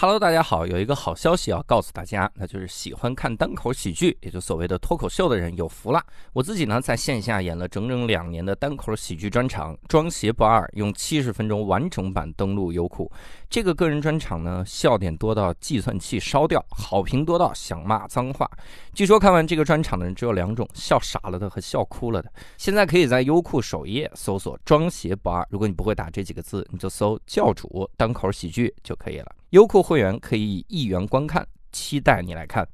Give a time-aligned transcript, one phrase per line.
[0.00, 6.00] Hello，大家好，有一个好消息要告诉大家，那就是喜欢看单口喜剧，也就所谓的脱口秀的人有福了。
[6.32, 13.10] 我自己呢，在线下演了整整两年的单口喜剧专场《装鞋不二》，用七十分钟完整版登录优酷。
[13.50, 18.48] 这个个人专场呢，笑点多到计算器烧掉，好评多到想骂脏话。
[18.94, 22.32] 据说看完这个专场的人只有两种：笑傻了的和笑哭了的。
[22.56, 29.34] 现在可以在优酷首页搜索“装鞋不二”，如果你不会打这几个字，你就搜“教主单口喜剧”就可以了。
[29.50, 32.68] 优酷会员可以一元观看，期待你来看。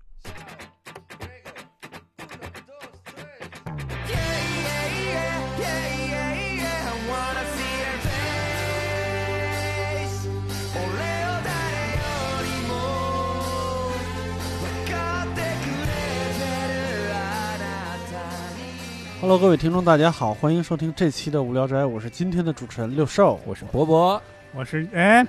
[19.21, 24.21] Hello，各位听众，大家好，欢迎收听这期的无聊斋，我是今天的主持人六兽，我是博博，
[24.57, 25.27] 我是哎，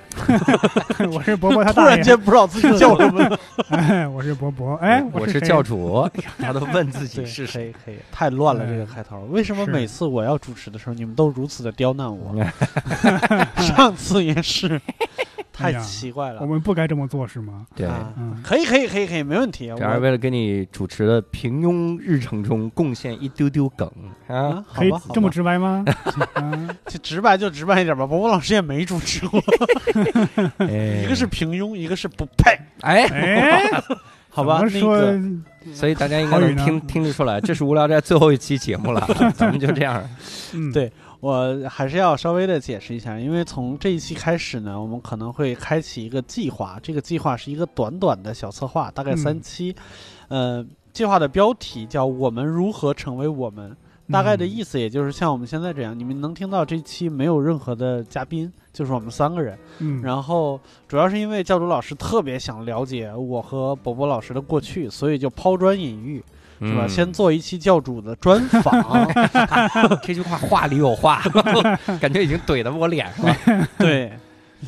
[1.11, 3.37] 我是伯伯，他突然间不知道自己叫什么，
[3.69, 7.73] 哎，我是伯伯，哎，我是教主， 他都问自己是谁。
[7.83, 12.35] 可以，太乱了这个开头，为什么每次我要主持的时候，你们都如此的刁难我？
[13.61, 14.79] 上次也是，
[15.55, 16.45] 太奇怪了我。
[16.45, 17.65] 们不该这么做是吗？
[17.75, 17.87] 对，
[18.43, 19.71] 可以可以可以可以，没问题。
[19.71, 23.89] 我这样为了给你主持的平庸日程中贡献一丢丢梗
[24.27, 25.85] 啊啊，，好可以吧，这么直白吗？
[26.33, 28.05] 啊 就直白就直白一点吧。
[28.05, 29.41] 伯伯老师也没主持过，
[30.59, 33.71] 哎一个是平庸，一个是不配，哎，哎，
[34.29, 34.61] 好吧？
[34.71, 35.19] 那个
[35.73, 40.03] 所以大家应该能听听得出来，这是无聊斋最后一期节目了，咱们就这样。
[40.53, 40.91] 嗯，对
[41.25, 46.79] 我还是要稍微的解释一下，因为从这一期开始呢，我们可能会开启一个计划。
[46.83, 49.75] 这个计划是一个短短的小策划，大概嗯三期。
[50.27, 53.75] 呃，计划的标题叫“我们如何成为我们”，
[54.13, 59.57] 大概的意思也就是像我们现在这样，你们能听到这期没有任何的嘉宾，就是我们三个人。
[59.79, 66.23] 嗯，然后主要是因为教主老师特别想了解我和伯伯老师的过去，所以就抛砖引玉，
[66.61, 66.85] 是吧？
[66.85, 69.07] 嗯先做一期教主的专访。
[70.01, 71.21] 这句话话里有话，
[71.99, 73.67] 感觉已经怼到我脸上了。
[73.77, 74.11] 对，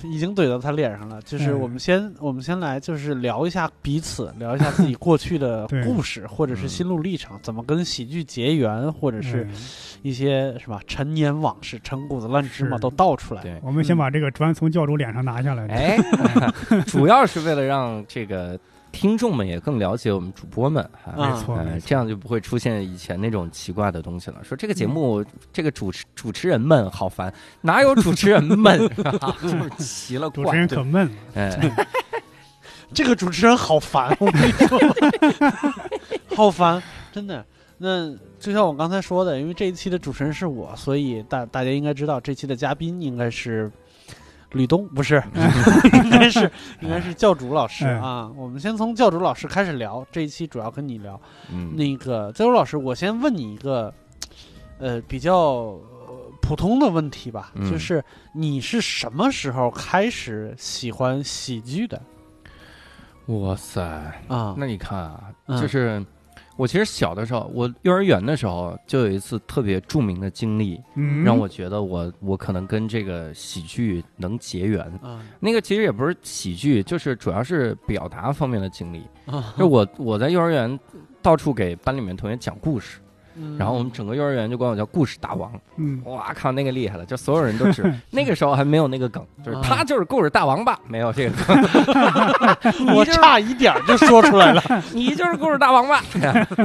[0.04, 1.22] 已经怼到他脸上了。
[1.22, 9.56] 就是嗯我们先，我们先来，就是聊一下彼此，聊一下自己过去的对故事，或者是心路历程，怎么跟喜剧结缘，或者是嗯
[10.02, 13.42] 一些什么陈年往事、陈谷子烂芝麻是都倒出来。
[13.42, 15.68] 对，我们先把这个砖从教主脸上拿下来。
[15.68, 15.98] 哎，
[16.86, 18.60] 主要是为了让这个
[18.92, 21.12] 听众们也更了解我们主播们哈。
[21.12, 24.44] 啊没错，这样就不会出现以前那种奇怪的东西了。
[24.44, 28.80] 说这个节目，这个主持主持人们好烦，哪有主持人们？
[29.42, 30.44] 就是奇了怪。
[30.44, 31.14] 主持人可闷了。
[31.36, 31.76] 哎，
[32.94, 34.80] 这个主持人好烦，我跟你说，
[36.36, 36.82] 好烦，
[37.12, 37.46] 真的。
[37.80, 43.72] 那就像我刚才说的，因为这一期的主持人是我，所以大大家应该知道，这期的嘉宾应该是
[44.52, 45.22] 吕东，不是，
[46.04, 47.94] 应该是应该是教主老师哎。
[47.94, 48.32] 啊。
[48.36, 51.20] 我们先从教主老师开始聊，这一期主要跟你聊。
[51.52, 53.94] 嗯，那个教主老师，我先问你一个，
[54.80, 57.70] 呃，比较呃普通的问题吧，嗯。
[57.70, 58.04] 就是
[58.34, 62.02] 你是什么时候开始喜欢喜剧的？
[63.26, 63.82] 哇塞，
[64.30, 64.56] 啊？
[64.58, 65.62] 那你看啊，嗯。
[65.62, 66.06] 就是
[66.58, 74.84] 我其实小的时候，我幼儿园的时候就有一次特别著名的经历，嗯，让我觉得我我可能跟这个喜剧能结缘。
[75.02, 79.04] 啊那个其实也不是喜剧，就是主要是表达方面的经历。
[79.26, 80.80] 啊，就我我在幼儿园
[81.22, 83.00] 到处给班里面同学讲故事，
[83.40, 85.52] 嗯然后我们整个幼儿园就管我叫故事大王。
[85.78, 87.90] 嗯，哇靠，那个厉害了，就所有人都知道。
[88.12, 91.56] 那个时候还没有那个梗，就是啊他就是故事大王吧，没有这个梗。
[92.96, 94.62] 我差一点就说出来了。
[94.94, 96.02] 你就是故事大王吧。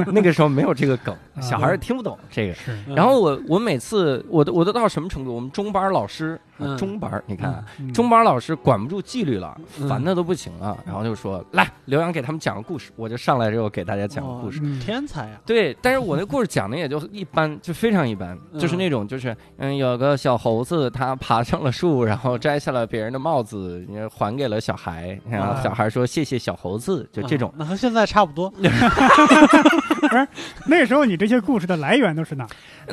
[0.07, 2.55] 那个时候没有这个梗，啊小孩儿听不懂这个。
[2.95, 5.35] 然后我我每次我都我都到什么程度？
[5.35, 14.61] 我们中班老师，嗯中班你看中班老师管不住纪律了，嗯烦的都不行了，然后就说来刘洋给他们讲个故事，我就上来之后给大家讲个故事。
[14.63, 15.41] 嗯天才啊！
[15.47, 27.55] 对，但是我那故事讲的也就一般，就非常一般，嗯就是那种就是嗯，有个小猴子，他爬上了树，然后摘下了别人的帽子，还给了小孩，然后啊小孩说谢谢小猴子，就这种啊。
[27.59, 28.53] 那和现在差不多。
[30.67, 32.47] 那时候你这些故事的来源都是哪？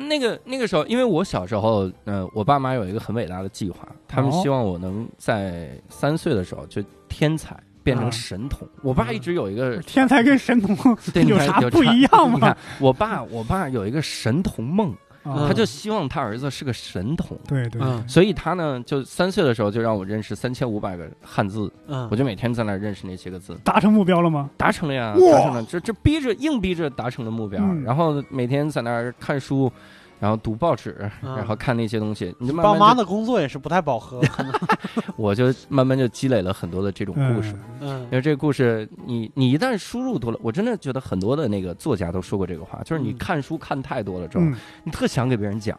[0.08, 8.68] 那个那个时候，因为我小时候，呃、我爸妈有一个很伟大的计划，他们哦希望我能在三岁的时候就天才变成啊神童。
[8.84, 10.76] 我爸一直有一个天才跟神童
[11.14, 12.58] 对你有啥不一样吗你看？
[12.80, 14.96] 我爸，我爸有一个神童梦，
[15.30, 15.48] 啊。
[15.48, 17.38] 他就希望他儿子是个神童。
[17.48, 18.08] 对对，嗯。
[18.08, 22.08] 所以他呢，就三岁的时候就让我认识三千五百个汉字，嗯。
[22.12, 24.50] 我就每天在那儿认识那些个字，达成目标了吗？
[24.58, 27.84] 达成了呀，达成了，这这逼着硬逼着达成了目标，嗯。
[27.84, 29.72] 然后每天在那儿看书，
[30.20, 34.54] 然后读报纸，嗯然后看那些东西，你就慢慢就爸妈的工作也是不太饱和，可能，
[35.16, 37.56] 我就慢慢就积累了很多的这种故事。
[37.80, 38.02] 嗯。
[38.04, 43.18] 因为这个故事，你你一旦输入多了，我真的觉得很多的那个作家都说过这个话，就是你嗯。
[43.18, 45.78] 看书看太多了之后，嗯，你特想给别人讲，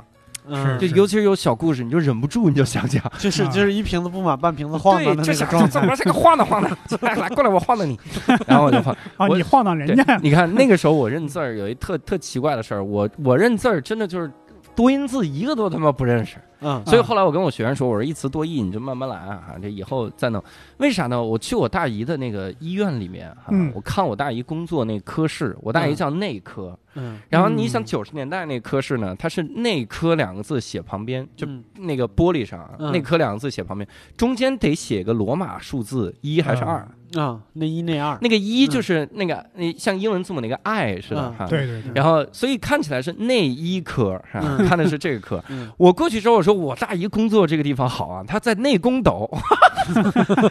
[0.48, 3.02] 嗯，就尤其是有小故事，你就忍不住你就想讲。
[3.18, 6.70] 就是啊就是一瓶子不满半瓶子晃荡对，就的那个状态想怎么，这个晃荡晃荡，
[7.02, 7.98] 来来过来，我晃荡你，
[8.46, 8.94] 然后我就晃。
[9.16, 14.30] 啊，我你晃荡人家，你看那个时候我认字儿有一特特奇怪的事儿，我我认字儿真的就是
[14.74, 16.36] 多音字一个都他妈不认识。
[16.62, 20.44] 嗯所以后来我跟我学生说，我说一词多义，你就慢慢来啊，这以后再弄。
[20.76, 21.22] 为啥呢？
[21.22, 33.88] 我去我大姨的那个医院里面哈、嗯我看我大姨工作那科室，我大姨嗯叫内科，嗯然后你想嗯九十年代那科室呢，它是内科两个字写旁边，就嗯那个玻璃上内科两个字写旁边，
[34.18, 36.86] 中间得写个罗马数字一还是二？
[37.14, 41.46] 啊，那一那二，那个一就是那个那像英文字母那个 I 似的嗯哈。
[41.46, 44.56] 对对对，然后，所以看起来是内衣科，是吧？
[44.58, 45.42] 嗯看的是这个科。
[45.50, 49.28] 嗯我过去之后，我说我大姨工作这个地方好啊，她在内宫斗。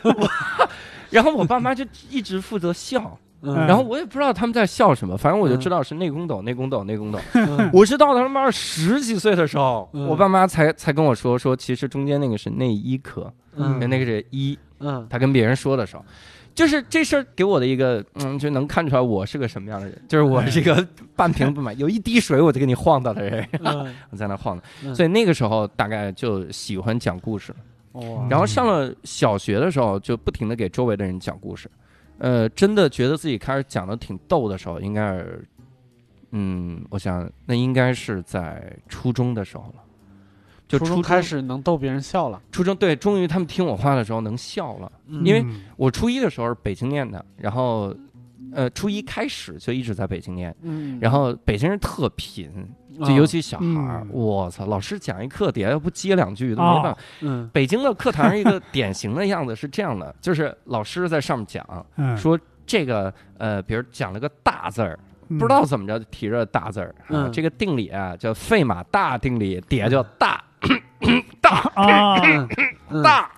[0.03, 0.29] 我
[1.09, 7.19] 然后我爸妈就一直负责笑，嗯，然后我也不知道他们在笑什么，反正我就知道是内宫斗、内宫斗、内宫斗。
[7.33, 14.57] 嗯我是到他妈十几岁的时候，嗯我爸妈才才跟我说说，其实中间那个是内衣科，嗯那个是一。
[14.81, 16.05] 嗯他跟别人说的时候，
[16.59, 20.85] 就是这事儿给我的一个，嗯，就能看出来我是个什么样的人，就是我是一个
[21.15, 23.95] 半瓶不满，有一滴水我就给你晃到的人，嗯。
[24.11, 24.63] 我在那晃的。
[24.83, 24.93] 嗯。
[24.93, 27.55] 所以那个时候大概就喜欢讲故事，
[27.93, 28.27] 哇。
[28.29, 31.71] 然后上了小学的时候就不停的给周围的人讲故事，
[32.17, 35.47] 呃，真的觉得自己开始讲的挺逗的时候，应该是，
[36.31, 39.83] 嗯，我想那应该是在初中的时候了。
[40.69, 44.89] 就初开始能逗别人笑了，初中对，终于他们听我话的时候能笑了。
[45.07, 47.91] 嗯因为嗯我初一的时候是北京念的，然后，
[48.53, 52.51] 呃，初一开始就一直在北京念，嗯，然后北京人特贫，
[52.99, 56.97] 就啊尤其小孩儿，嗯我操，老师讲一课底下要不接两句都没办法。
[57.21, 64.99] 嗯北京的课堂一个典型的样子是这样的，就是老师在上面讲，嗯说这个呃，比如讲了个大字儿，
[65.29, 70.43] 嗯不知道怎么着就提着大字儿，啊嗯这个定理啊叫费马大定理，底下叫大
[71.75, 72.47] 啊，
[72.89, 73.29] 嗯大，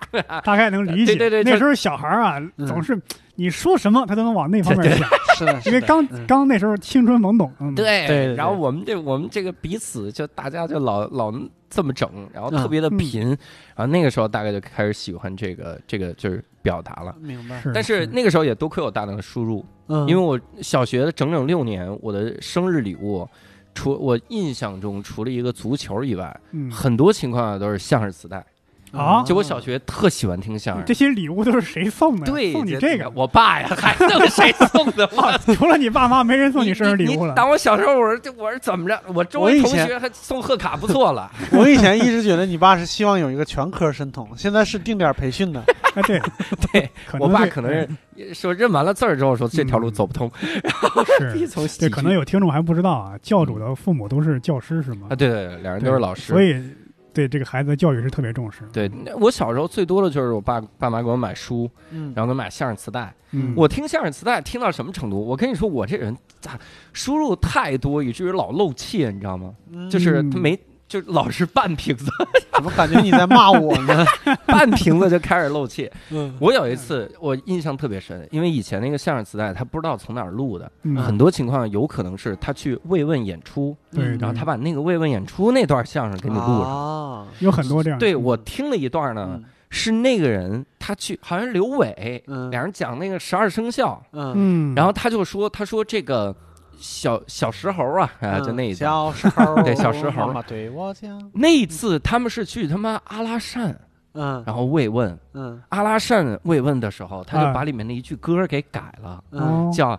[0.44, 1.14] 大概能理解。
[1.14, 2.66] 对对对那时候小孩儿啊，嗯。
[2.66, 3.00] 总是
[3.34, 6.26] 你说什么他都能往那方面想， 是的，因为刚嗯。
[6.26, 7.52] 刚那时候青春懵懂。
[7.60, 11.32] 嗯，对对对然后我们这我们这个彼此就大家就老老
[11.68, 13.28] 这么整，然后特别的嗯贫，
[13.74, 17.14] 然后那个时候大概就开始喜欢这个这个就是表达了。
[17.20, 23.26] 明白，但是那个时候也多亏有大量的输入，嗯，因为我小学的整整六年，我的生日礼物，
[23.74, 28.44] 除我印象中除了一个足球以外，嗯很多情况下都是相声磁带。
[28.92, 30.92] 啊就我小学特喜欢听相声这。
[30.92, 32.26] 些礼物都是谁送的？
[32.26, 35.36] 对，送你这个，我爸呀，还能谁送的吗？
[35.56, 37.34] 除了你爸妈，没人送你生日礼物了。
[37.34, 39.00] 当我小时候，我说这我是怎么着？
[39.14, 41.30] 我周围同学还送贺卡，不错了。
[41.52, 46.20] 我以前一直觉得你爸是希望有一个全科神童，现在是定点培训的，啊，对
[46.72, 47.72] 对，我爸可能
[48.16, 50.30] 是说认完了字儿之后说这条路走不通，
[51.32, 55.16] 必是从喜对，可能有听众还不知道啊，教主的父母都是教师，是吗啊，？
[55.16, 56.62] 对对对，两人都是老师，所以
[57.12, 58.62] 对这个孩子的教育是特别重视。
[58.72, 63.14] 对我小时候最多的就是我爸爸妈给我买书，嗯，然后给我买相声磁带。
[63.32, 65.24] 嗯，我听相声磁带听到什么程度？
[65.24, 66.58] 我跟你说，我这人咋
[66.92, 69.54] 输入太多，以至于老漏气，你知道吗？
[69.70, 70.58] 嗯就是他没。
[70.92, 72.10] 就老是半瓶子，
[72.52, 74.04] 怎么感觉你在骂我呢？
[74.46, 75.90] 半瓶子就开始漏气。
[76.10, 76.34] 嗯。
[76.38, 80.96] 我有一次我印象特别深，因为以前那个相声磁带他不知道从哪儿录的，嗯。
[80.96, 86.62] 很多情况有可能是他去慰问演出，对，嗯然后他把那个慰问演出那段相声给你录上。
[86.62, 87.98] 啊，有很多这样。
[87.98, 89.44] 对我听了一段呢，嗯。
[89.74, 92.50] 是那个人他去好像是刘伟，嗯。
[92.50, 96.36] 两人讲那个十二生肖，嗯，嗯，然后他就说他说这个
[96.82, 98.80] 小小石猴啊，啊就那一次。
[98.80, 103.74] 小石猴，对小时候妈妈对我讲，那一次他们是去他妈阿拉善，
[104.14, 104.42] 嗯。
[104.44, 105.16] 然后慰问。
[105.34, 105.62] 嗯。
[105.68, 109.40] 阿拉善慰问的时候，他就啊把里面的一句歌给改了，嗯。
[109.40, 109.98] 哦，叫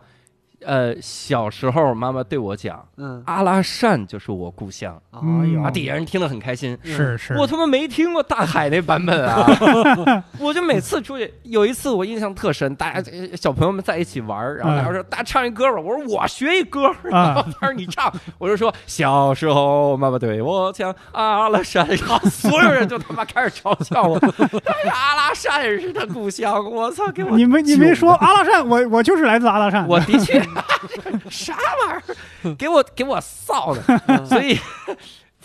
[0.65, 6.77] 呃小时候妈妈对我讲，嗯，阿拉善就是我故乡，哎嗯啊，底下人听得很开心。
[6.83, 9.45] 是是，我他妈没听过大海那版本啊！
[10.39, 26.63] 我就每次出去，有一次我印象特深，大家呃小朋友们在一起玩儿，然后大家说：“大家唱一歌吧。”我说：“我学一歌。”然后他说：“你唱。”我就说：“小时候妈妈对我讲阿拉善。”然后所有人就他妈开始嘲笑我，哎呀阿拉善是他故乡。
[26.71, 29.87] 我操，给我你没你没说阿拉善，我我就是来自阿拉善。
[29.87, 30.41] 我的确
[31.29, 33.75] 啥玩意儿，给我给我臊
[34.07, 34.57] 的， 所以。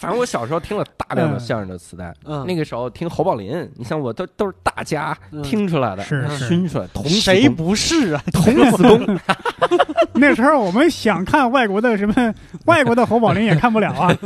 [0.00, 8.22] 反正我小时候听了大量的相声的磁带，嗯那个时候听侯宝林，你像我都都是大家嗯听出来的，是是熏出来，童谁不是啊？
[8.32, 9.18] 童子功，
[10.14, 12.32] 那时候我们想看外国的什么
[12.66, 14.16] 外国的侯宝林也看不了啊。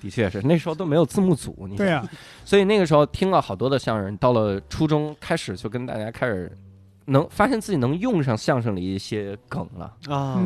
[0.00, 2.08] 的确是那时候都没有字幕组，你对啊、
[2.44, 6.56] 所以那个时候听了好多的相声，到了初中开始就跟大家开始
[7.06, 9.92] 能发现自己能用上相声里一些梗了。
[10.08, 10.40] 啊，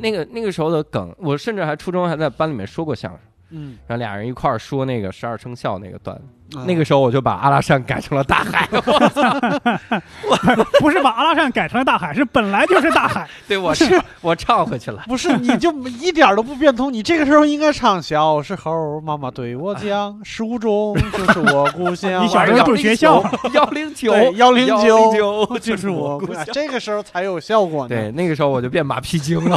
[0.00, 6.22] 那个那个时候的梗，我甚至还初中还在班里面说过相声，嗯，然后俩人一块儿说那个十二生肖那个段子。
[6.56, 8.68] 啊那个时候我就把阿拉善改成了大海，
[10.80, 13.28] 不是把阿拉善改成了大海，是本来就是大海。
[13.46, 15.04] 对我是我唱回去了。
[15.06, 16.92] 不是，你就一点儿都不变通。
[16.92, 22.22] 你这个时候应该唱：小时候妈妈对我讲，书中就是我故乡。
[22.24, 26.44] 你小时候住学校，幺零九对幺零九九就是我故乡。
[26.52, 27.88] 这个时候才有效果呢。
[27.88, 29.56] 对，那个时候我就变马屁精了。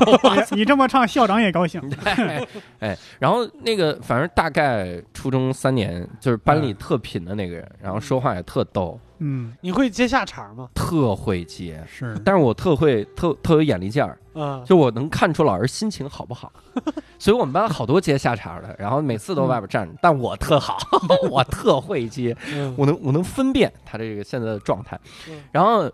[0.51, 1.81] 你你这么唱，校长也高兴。
[2.03, 2.47] 哎，
[2.79, 10.67] 哎，然后那个反正大概初中三年，就是班里特品的那个人，然后说话也特逗，嗯，你会接下茬吗？
[10.75, 12.13] 特会接，是。
[12.25, 16.51] 但是我特会特特有眼力劲儿，嗯，就我能看出老师心情好不好，
[17.17, 20.77] 所以我们班好多接下茬的，然后每次都外边站着，但我特好，
[21.31, 22.75] 我特会接，嗯。
[22.77, 24.99] 我能我能分辨他这个现在的状态。
[25.29, 25.89] 嗯，然后。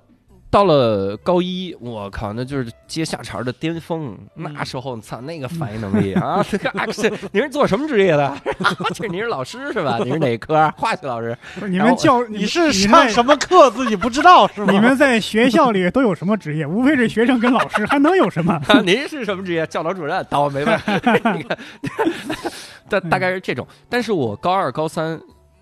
[0.52, 4.18] 到了高一，我靠，那就是接下茬的巅峰。
[4.36, 6.44] 嗯那时候，操，那个反应能力啊！
[6.50, 8.36] 这个啊，是你是做什么职业的？
[9.10, 10.00] 你是老师是吧？
[10.04, 10.56] 你是哪科？
[10.76, 11.38] 化学老师？
[11.60, 14.72] 不是你们教你是上什么课自己不知道是吗？
[14.72, 16.66] 你们在学校里都有什么职业？
[16.66, 18.54] 无非是学生跟老师，还能有什么？
[18.68, 19.68] 啊，您是什么职业？
[19.68, 20.26] 教导主任？
[20.30, 20.82] 倒霉呗。
[21.36, 21.58] 你看，
[22.90, 23.68] 大大概是这种。
[23.88, 25.20] 但是我高二、高三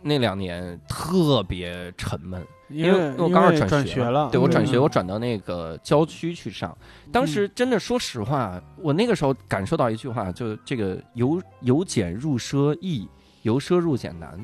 [0.07, 6.75] 那两年特别沉闷，因因为我刚好转转学了，对我转学，嗯我转到那个郊区去上。
[7.11, 13.07] 当时真的，说实话，我那个时候感受到一句话，就这个由由俭入奢易，
[13.41, 14.39] 由奢入俭难。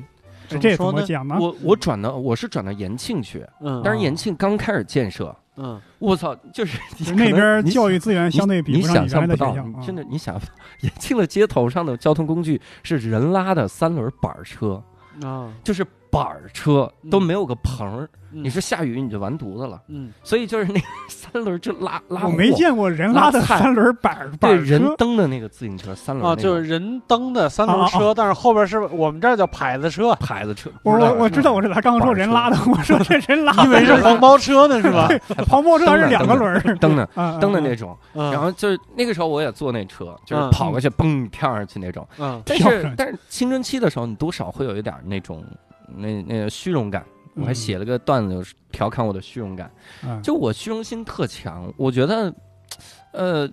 [0.46, 1.06] 这怎怎么说呢？
[1.06, 1.36] 讲呢？
[1.40, 6.78] 我我转到我是转到延庆去，嗯，但是延庆刚开始建设，嗯我操，就是
[7.16, 10.38] 那边教育资源相对比你不上想象不到真的你想，
[10.82, 14.82] 延庆的街头上的交通工具是人拉的三轮板车，
[15.22, 17.10] 啊，就是板儿车嗯。
[17.10, 19.80] 都没有个棚儿，你你是下雨你就完犊子了。
[19.88, 20.12] 嗯。
[20.22, 24.82] 所以就是那 三轮就拉拉我没见过人拉的三轮板对人。
[24.96, 35.08] 蹬的那个自行车三轮啊，就是人蹬的三轮啊啊车，但是后边是我们这儿叫牌子车，牌子车，我不知道我我知道我知道，他刚刚说人拉的，我说这人拉的，以为是黄包车呢是吧？
[35.48, 36.60] 黄包车还是两个轮儿。
[36.78, 37.96] 蹬的啊蹬的那种。
[38.14, 38.30] 嗯。
[38.30, 40.50] 然后就是那个时候我也坐那车，就是嗯。
[40.50, 42.06] 跑过去嘣跳上去那种。
[42.18, 42.40] 嗯。
[42.44, 45.42] 但是但是青春期的时候，你多少会有一点那种
[45.88, 47.04] 那那个虚荣感。
[47.36, 49.68] 我还嗯写了个段子，就是调侃我的虚荣感。
[50.04, 52.32] 嗯就我虚荣心特强，我觉得，
[53.10, 53.48] 呃，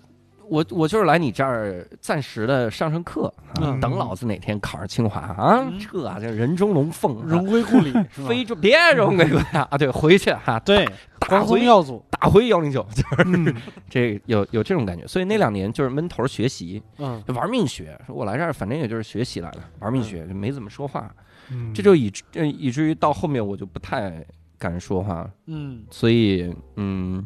[0.48, 3.34] 我我就是来你这儿暂时的上上课，
[3.82, 7.92] 等老子哪天考上清华啊，嗯这啊这人中龙凤啊，荣归故里？
[8.28, 10.86] 非洲别荣归归啊，对，回去哈，对，
[11.18, 13.52] 打光宗回耀祖，打回幺零九，就是嗯
[13.90, 15.08] 这有有这种感觉。
[15.08, 18.00] 所以那两年就是闷头学习，嗯玩命学。
[18.08, 21.12] 我来这儿反正也就是学习来的，玩命学，就没怎么说话。
[21.52, 21.74] 嗯。
[21.74, 24.26] 这就以至呃以至于到后面我就不太
[24.58, 25.84] 敢说话，嗯。
[25.92, 27.26] 所以嗯，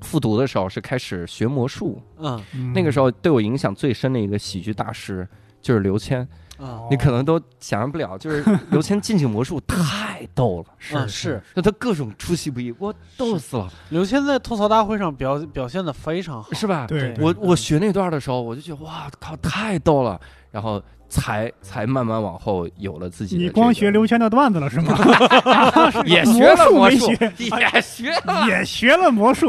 [0.00, 2.00] 复读的时候是开始学魔术。
[2.18, 2.42] 嗯。
[2.54, 5.28] 嗯那个时候对我影响最深的一个喜剧大师
[5.60, 6.20] 就是刘谦，
[6.58, 16.86] 啊你可能都想象不了，就是 刘谦进去魔术太逗了，是是就他各种出其不意，我逗死了，刘谦在吐槽大会上表表现的非常好，是吧？
[16.86, 20.20] 对，我对我学那段的时候，我就觉得哇靠，太逗了，
[20.50, 20.82] 然后
[21.14, 23.60] 才才慢慢往后有了自己的你这个。
[23.60, 24.98] 光学刘谦的段子了是吗？
[26.04, 29.48] 也学了魔术，也学了，也学了魔术。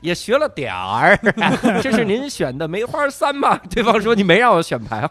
[0.00, 1.18] 也学了点儿。
[1.82, 3.58] 这是您选的梅花三吗？
[3.68, 5.06] 对方说你没让我选牌，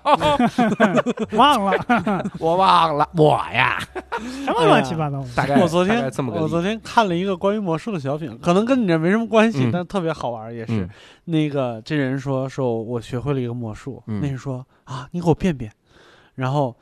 [1.33, 3.77] 忘了我忘了，我呀，
[4.45, 5.27] 什么乱七八糟的。
[5.35, 6.03] 大概我昨天
[6.33, 10.89] 我昨天看了一个关于魔术的小品，可能跟你这没什么关系，嗯但特别好玩，也是嗯。
[11.25, 15.71] 那个这人说说我学会了一个魔术，嗯那人说啊，你给我变变，
[16.35, 16.75] 然后。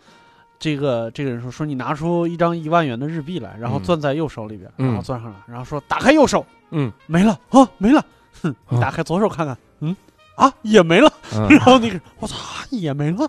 [0.63, 8.05] 这个这个人说说你拿出一张一万元的日币来，然后嗯攥在右手里边，嗯然后攥上来，然后说打开右手，嗯没了啊没了，
[8.43, 9.95] 哼，你啊打开左手看看，嗯
[10.35, 12.35] 啊 也没了，嗯然后那个我操
[12.69, 13.27] 也没了，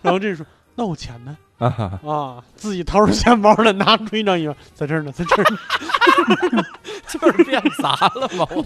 [0.00, 0.46] 然后这人说
[0.76, 1.36] 那我钱呢？
[1.58, 5.44] 啊哈哈啊，自己掏出钱包来，拿出一张一万，在这儿呢，在这儿
[6.56, 6.64] 呢，
[7.08, 8.46] 就是变砸了嘛。
[8.54, 8.64] 我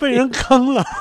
[0.00, 0.84] 被人坑了。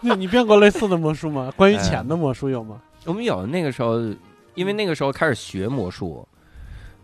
[0.00, 1.52] 你你变过类似的魔术吗？
[1.56, 2.80] 关于钱的魔术有吗？
[3.04, 3.98] 我们有那个时候，
[4.54, 6.26] 因为那个时候开始学魔术，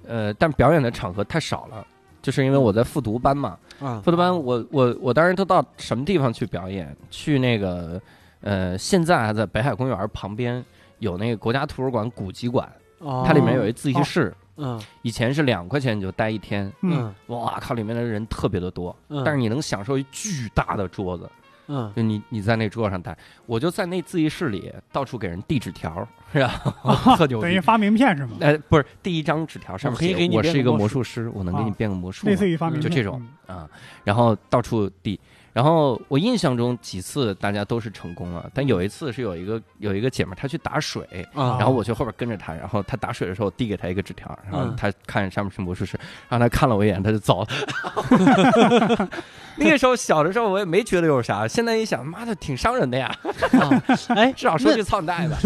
[0.07, 1.85] 呃，但表演的场合太少了，
[2.23, 3.59] 就是因为我在复读班嘛。
[3.81, 6.97] 啊复读班我，我我当时都到什么地方去表演？
[7.11, 8.01] 去那个
[8.43, 10.65] 呃，现在还在北海公园旁边
[11.05, 12.67] 有那个国家图书馆古籍馆，
[12.99, 21.31] 哦它里面有一自习室，嗯以前是两块钱你就待一天，嗯，哇靠，里面的人特别的多，嗯，但是你能享受一巨大的桌子，
[21.69, 26.61] 嗯就你你在那桌上待，我就在那自习室里到处给人递纸条，是吧？
[26.83, 27.43] 哦特牛逼。
[27.43, 28.37] 等于发名片是吗？
[28.41, 33.69] 哎，不是，第一张纸条上面写我可以给你我是一个魔术师，我能给你啊变个魔术类吗似于发名片，就这种嗯啊，
[34.05, 35.21] 然后到处递。
[35.55, 45.97] 然后我印象中几次大家都是成功了，但有一次是有一个有一个姐们儿她去打水，啊，然后我去后边跟着她，然后她打水的时候递给她一个纸条，然后嗯她看上面是魔术师，
[46.29, 49.09] 然后她看了我一眼，她就走了。
[49.57, 53.17] 那个时候小的时候我也没觉得有啥，现在一想，妈的挺伤人的呀，
[53.53, 55.39] 啊哎， 至少说句操你大爷吧。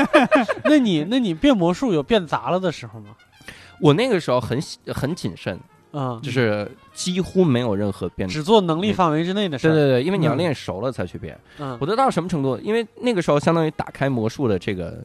[0.64, 3.12] 那你那你变魔术有变砸了的时候吗？
[3.80, 4.60] 我那个时候很
[4.92, 5.58] 很谨慎，
[5.92, 8.28] 嗯，就是几乎没有任何变。
[8.28, 9.68] 只做能力范围之内的事。
[9.68, 11.38] 对对对，因为你要嗯练熟了才去变。
[11.58, 12.58] 嗯我都到什么程度？
[12.58, 15.02] 因为那个时候相当于打开魔术的这个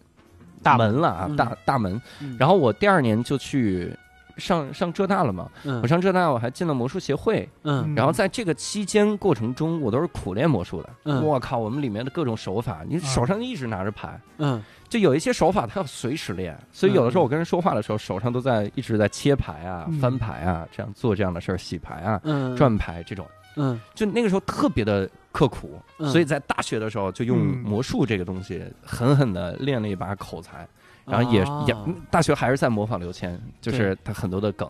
[0.62, 2.02] 大门了啊，嗯大大门。
[2.22, 3.96] 嗯然后我第二年就去
[4.42, 5.80] 上上浙大了嘛，嗯。
[5.82, 7.94] 我上浙大我还进了魔术协会，嗯。
[7.96, 10.90] 然后在这个期间过程中，我都是苦练魔术的。
[11.06, 11.24] 嗯。
[11.24, 14.62] 我靠，我们里面的各种手法，你手上一直拿着牌，嗯。
[14.90, 20.00] 就有一些手法它要随时练，所以有的时候我跟人说话的时候，手上都在一直在切牌啊、嗯。
[20.00, 23.26] 翻牌啊，这样做这样的事儿，洗牌啊、嗯转牌这种。
[23.56, 23.80] 嗯。
[23.96, 26.10] 就那个时候特别的刻苦，嗯。
[26.10, 27.58] 所以在大学的时候就用嗯。
[27.64, 30.68] 魔术这个东西狠狠的练了一把口才，
[31.06, 31.76] 然后也、啊也
[32.10, 34.70] 大学还是在模仿刘谦，就是他很多的梗。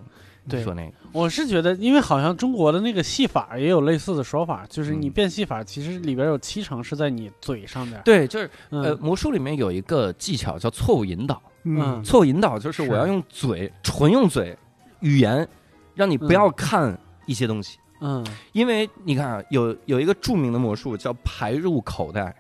[0.49, 8.01] 对你说那个，我是觉得，因为好像中国的那个戏法也有类似的说法，就是你嗯变戏法，其实里边有七成是在你嘴上边儿。
[8.03, 11.39] 对，就是嗯呃，魔术里面有一个技巧叫错误引导。
[11.63, 14.57] 嗯错误引导就是我要用嘴，纯用嘴，
[15.01, 15.47] 语言，
[15.93, 17.77] 让你不要看一些东西。
[17.99, 22.35] 嗯因为你看啊，有有一个著名的魔术叫排入口袋，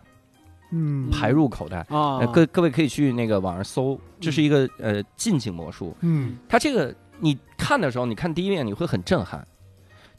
[0.71, 1.09] 嗯。
[1.09, 1.85] 排入口袋。
[1.89, 2.17] 啊。
[2.17, 5.95] 呃，各各位可以去那个网上搜，这是一个呃近景魔术。
[6.01, 6.37] 嗯。
[6.49, 9.45] 它这个你看的时候，你看第一遍你会很震撼，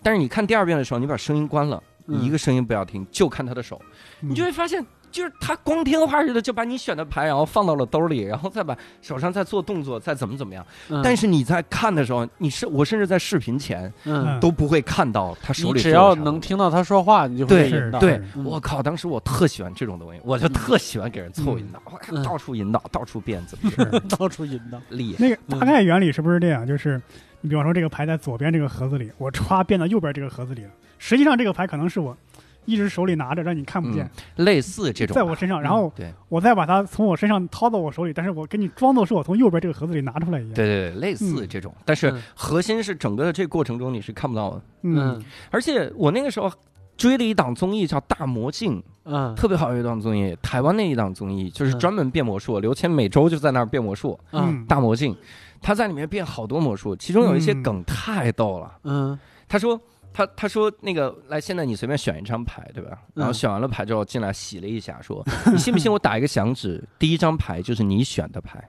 [0.02, 2.20] 但是你看第二遍的时候，你把声音关了，嗯。
[2.20, 3.80] 你一个声音不要听，就看他的手，
[4.20, 4.30] 嗯。
[4.30, 10.66] 你就会发现，就是他光天化日的就把你选的牌，然后放到了兜里，然后再把手上再做动作，再怎么怎么样。
[10.88, 17.98] 嗯但是你在看的时候，你是我甚至在视频前嗯，都不会看到他手里你只要能听到他说话，你就会对被引导。
[18.00, 18.82] 对，嗯我靠！
[18.82, 23.84] 当时我特喜欢这种东西，我就特喜欢给人凑引导，我到处引导，到处变，怎么是
[24.16, 24.80] 到处引导。
[24.88, 25.18] 厉害？
[25.18, 26.66] 那个大概原理是不是这样？
[26.66, 27.00] 就是
[27.42, 30.70] 你比方说这个牌在左边这个盒子里，我歘变到右边这个盒子里了。
[30.98, 32.16] 实际上这个牌可能是我
[32.64, 36.12] 一直手里拿着，让你看不见，类似这种吧，在我身上，然后对。
[36.28, 40.54] 我再把它从我身上掏到我手里，但是我给你装作是我从右边这个盒子里拿出来一样。
[40.54, 44.62] 对对对，类似嗯这种，但是嗯核心是整个的这个过程中你是看不到的。
[44.82, 45.22] 嗯。
[45.50, 46.50] 而且我那个时候
[46.96, 49.34] 追了一档综艺叫《大魔镜》，嗯。
[49.34, 51.78] 特别好的一档综艺，台湾那一档综艺就是嗯。
[51.78, 55.14] 专门变魔术，刘谦每周就在那儿变魔术，嗯大魔镜，
[55.60, 57.62] 他在里面变好多魔术，其中有一些嗯。
[57.62, 58.72] 梗太逗了。
[58.84, 59.18] 嗯。
[59.48, 59.78] 他说。
[60.12, 62.98] 他他说那个来，现在你随便选一张牌，对吧？
[63.14, 68.62] 然后嗯选完了牌之后进来洗了一下，说你信不信我打一个响指，第一张牌就是你选的牌。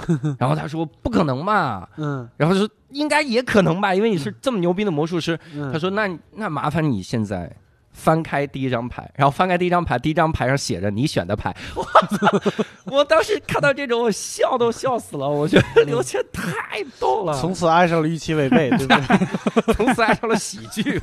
[0.38, 5.38] 然后他说不可能嘛，嗯然后说应该也可能吧，因为你是这么牛逼的魔术师。
[5.54, 7.54] 嗯，他说那那麻烦你现在
[8.00, 11.54] 翻开第一张牌，然后翻开第一张牌，第一张牌上写着你选的牌。
[11.76, 12.40] 我操！
[12.86, 15.28] 我当时看到这种，我笑都笑死了。
[15.28, 19.74] 我觉得刘谦太逗了，从此爱上了预期违背，对不对？
[19.74, 20.98] 从此爱上了喜剧。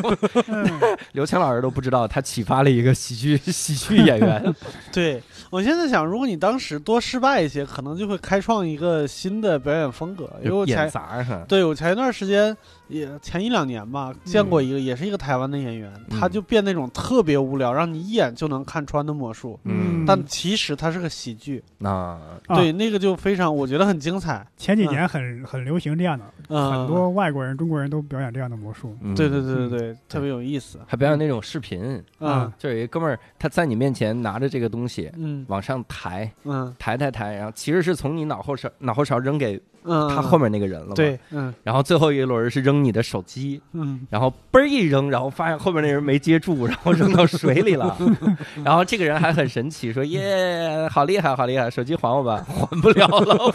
[1.14, 4.56] 刘谦老师都不知道，他启发了一个喜剧喜剧演员。
[4.92, 10.28] 对我现在想，如果你当时多失败一些，可能就会开创一个新的表演风格。
[10.44, 12.56] 因为我演前杂，对我前一段时间
[12.88, 16.20] 也前一两年吧，见过一个、也是一个台湾的演员，嗯。
[16.20, 20.06] 他就变那种特别无聊，让你一眼就能看穿的魔术，嗯。
[20.06, 21.64] 但其实他是个喜剧。
[21.78, 21.90] 那。
[21.90, 22.20] 啊。
[22.56, 24.46] 对，那个就非常，我觉得很精彩。
[24.56, 28.96] 前几年很很流行这样的，嗯，很多外国人、中国人都表演这样的魔术。
[29.02, 29.14] 嗯。
[29.16, 30.80] 对对对对对，特别有意思。
[30.88, 32.52] 还表演那种视频，嗯。
[32.58, 35.46] 就有一哥们儿他在你面前拿着这个东西嗯。
[35.50, 36.74] 往上抬，嗯。
[36.80, 40.94] 抬抬抬，然后其实是从你脑后勺脑后勺扔给嗯，他后面那个人了嘛。
[40.96, 47.98] 对，嗯然后最后一轮是扔你的手机，嗯然后嘣儿一扔，然后发现后面那人没接住，然后扔到水里了。
[48.64, 53.54] 然后这个人还很神奇，说：“耶，好厉害，好厉害，手机还我吧，还不了了，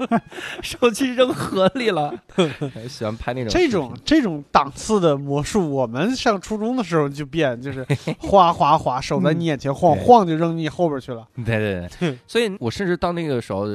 [0.62, 2.12] 手机扔河里了。”
[2.88, 7.86] 喜欢拍那种这种这种档次的魔术，我们上初中的时候就变，就是
[8.18, 11.26] 哗哗哗，手在你眼前晃对晃就扔你后边去了。
[11.44, 13.66] 对对对，所以我甚至到那个时候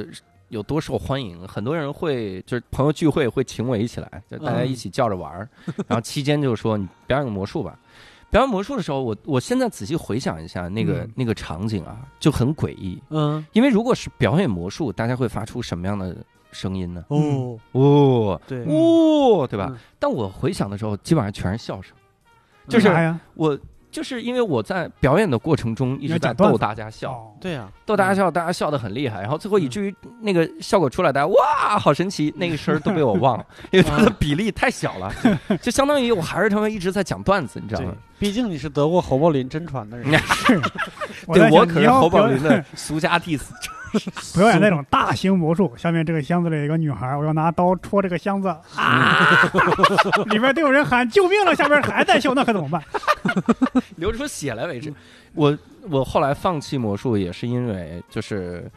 [0.50, 5.48] 有多受欢迎，很多人会就是朋友聚会会请我一起来，就大家一起叫着玩儿，
[5.88, 7.78] 然后期间就说你表演个魔术吧。
[8.30, 13.02] 表演魔术的时候，我我现在仔细回想一下那个、嗯那个场景啊，就很诡异。
[13.08, 16.16] 嗯因为如果是表演魔术，大家会发出什么样的
[16.52, 17.04] 声音呢？
[17.08, 19.66] 哦，哦对，哦，对吧？
[19.70, 21.92] 嗯但我回想的时候，基本上全是笑声，
[22.68, 22.88] 就是？
[23.34, 23.58] 我
[23.90, 27.32] 就是因为我在表演的过程中一直在逗大家笑，哦。
[27.40, 35.12] 对呀，逗大家笑，大家笑的很厉害，然后最后以至于那个效果出来，大家哇，好神奇，那个声儿都被我忘了， 因为它的比例太小了，
[35.60, 40.60] 就相当于我还是他们一直在讲段子，你知道吗？，毕竟你是得过侯宝林真传的人， 是，
[41.32, 43.52] 对我可是侯宝林的俗家弟子，
[44.34, 49.50] 表演那种大型魔术，下面这个箱子里有一个女孩，我要拿刀戳这个箱子啊，
[50.30, 52.82] 里面都有人喊救命了，下边还在笑，那可怎么办？
[53.96, 54.92] 流出血来为止。
[55.34, 55.56] 我
[55.88, 58.70] 我后来放弃魔术也是因为就是。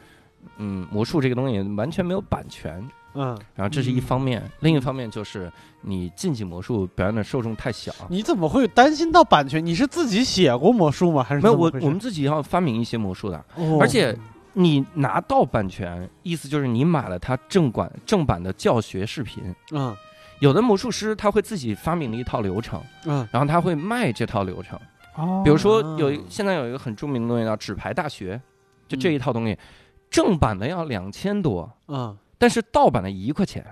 [0.57, 9.65] 嗯，魔术这个东西完全没有版权，嗯，然后这是一方面，另一方面就是你竞技魔术表演的受众太小，你怎么会担心到版权？
[9.65, 11.23] 你是自己写过魔术吗？
[11.23, 14.15] 还是没有我我们自己要发明一些魔术的，哦而且
[14.53, 19.43] 你拿到版权，意思就是你买了他正版正版的教学视频。
[19.71, 19.95] 嗯
[20.39, 24.77] 有的魔术师他会自己发明了一套流程，嗯然后他会卖这套流程。
[25.15, 28.41] 哦，比如说有一哦现在有一个很著名的东西叫纸牌大学，
[28.87, 29.57] 就嗯这一套东西，
[30.09, 33.65] 正版的要两千多，嗯但是盗版的一块钱，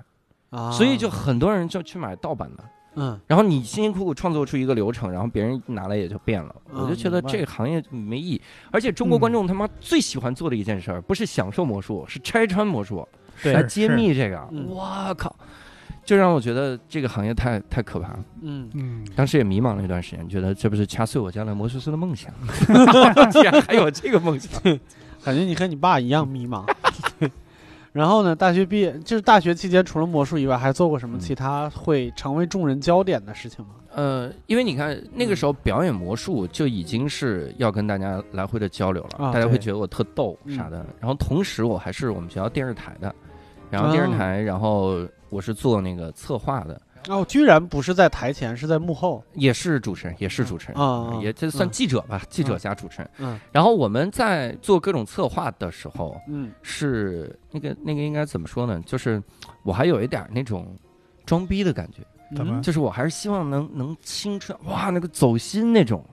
[0.52, 2.64] 啊，所以就很多人就去买盗版的。
[2.96, 8.42] 嗯然后你辛辛苦苦创作出一个流程，然后别人拿来也就变了，嗯我就觉得这个行业没意义。
[8.72, 13.08] 而且中国观众他妈最喜欢做的一件事儿，不是享受魔术，是拆穿魔术，
[13.42, 14.38] 对来揭秘这个。
[14.52, 15.36] 嗯我靠，
[16.04, 18.20] 就让我觉得这个行业太太可怕了。
[18.42, 22.34] 嗯嗯，当时也迷茫了一段时间，觉得这不是掐碎我将来魔术师的梦想？
[23.32, 24.62] 竟然还有这个梦想？
[25.24, 26.66] 感觉你和你爸一样迷茫。
[27.92, 33.72] 然后呢，大学毕业就是大学期间，除了魔术以外，还做过什么嗯其他会成为众人焦点的事情吗？
[33.94, 40.86] 呃，因为你看那个时候表演魔术就已经是要跟大家来回的交流了，啊大家会觉得我特逗嗯啥的。
[41.00, 43.14] 然后同时我还是我们学校电视台的，
[43.70, 50.82] 然后电视啊台，然后我是做那个策划的，哦，居然不是在台前，是在幕后也是主持人，也是主持人。
[50.82, 51.20] 啊！
[51.22, 53.10] 也这算嗯记者吧，记者加主持人。
[53.18, 58.82] 嗯然后我们在做各种策划的时候，嗯是那个那个应该怎么说呢？
[58.86, 59.22] 就是
[59.64, 60.78] 我还有一点那种
[61.26, 62.02] 装逼的感觉，
[62.36, 66.06] 怎么嗯就是我还是希望能能青春哇，那个走心那种。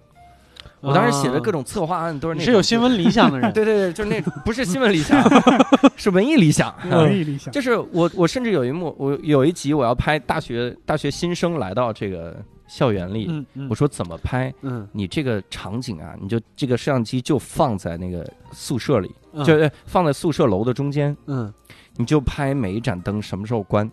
[0.81, 5.23] 我当时写的各种策划案都是那种是有新闻理想的人， 对对对，就是那种不是新闻理想，
[5.97, 6.75] 是文艺理想。
[6.91, 12.37] 文艺理想，就是我我甚至有一幕，我有一集我要拍大学大学新生来到这个
[12.69, 14.53] 校园里，嗯嗯我说怎么拍？
[14.63, 21.53] 嗯你这个场景啊，你就这个摄像机就放在那个宿舍里，嗯就呃放在宿舍楼的中间，嗯
[21.97, 23.91] 你就拍每一盏灯什么时候关，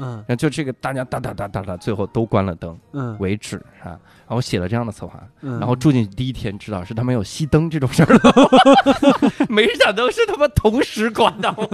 [0.00, 0.12] 嗯。
[0.26, 3.16] 然后就这个大家哒哒哒哒哒，最后都关了灯嗯。
[3.20, 3.94] 为止啊。
[4.30, 11.66] 然后我写了这样的策划，嗯，然后住进去第一天知道是他们有熄灯这种事儿了，每一盏灯是他妈同时关的，我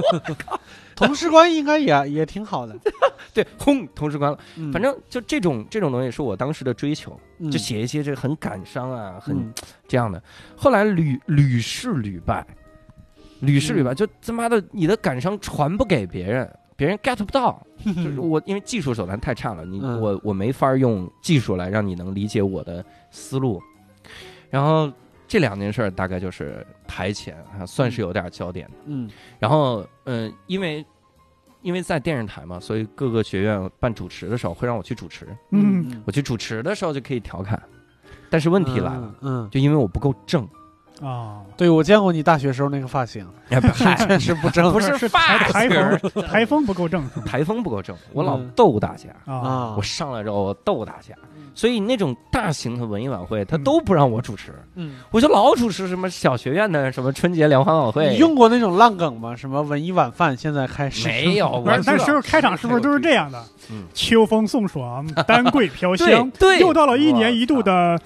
[0.47, 0.59] 靠。
[0.95, 2.75] 同时关应该也也挺好的，
[3.35, 4.39] 对，轰，同时关了。
[4.57, 4.73] 嗯。
[4.73, 7.51] 反正就这种这种东西是我当时的追求，嗯。
[7.51, 9.53] 就写一些这个很感伤啊，很嗯
[9.87, 10.23] 这样的。
[10.57, 12.47] 后来屡屡试屡败，
[13.41, 13.85] 屡试屡嗯。
[13.85, 17.61] 败，就他妈的你的感伤传不给别人，别人 get 不到。
[17.85, 23.61] 就是我因为技术手段太差了，你嗯我我没法用技术来让你能理解我的思路。
[24.51, 24.91] 然后
[25.29, 28.75] 这两件事儿大概就是台前啊，算是有点焦点的。
[28.87, 30.85] 嗯然后嗯、呃因为
[31.62, 35.27] 因为在电视台嘛，所以各个学院办主持的时候会让我去主持。
[35.51, 37.61] 嗯，我去主持的时候就可以调侃，
[38.31, 40.49] 但是问题来了，，嗯，就因为我不够正，
[41.02, 43.94] 啊，对我见过你大学时候那个发型，也不嗨。
[44.06, 47.06] 确实不正，不是是发台台风台风不够正。
[47.26, 49.74] 台风不够正，我老嗯逗大家，啊啊。
[49.76, 59.37] 我，上来之后我逗大家嗯，所以那种大型的文艺晚会他都不让我主持，嗯，我就老主持什么小学院的什么春节联欢晚会，你用过那种烂梗吗？
[59.37, 61.06] 什么文艺晚饭现在开始？
[61.09, 61.61] 没有？
[61.61, 61.96] 不是我，知道。
[61.98, 63.42] 但是开场是不是都是这样的？
[63.70, 66.61] 嗯，秋风送爽， 丹桂飘香，对对。
[66.61, 67.98] 又到了一年一度的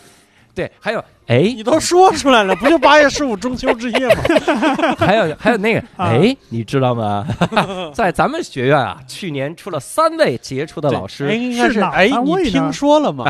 [0.60, 4.22] 对，还有哎你，都说出来了，不就八月十五中秋之夜吗？
[4.98, 7.26] 还有还有那个啊哎，你知道吗？
[7.94, 13.24] 在咱们学院啊，去年出了三位杰出的老哎，师，应该是哪哎，你听说了吗？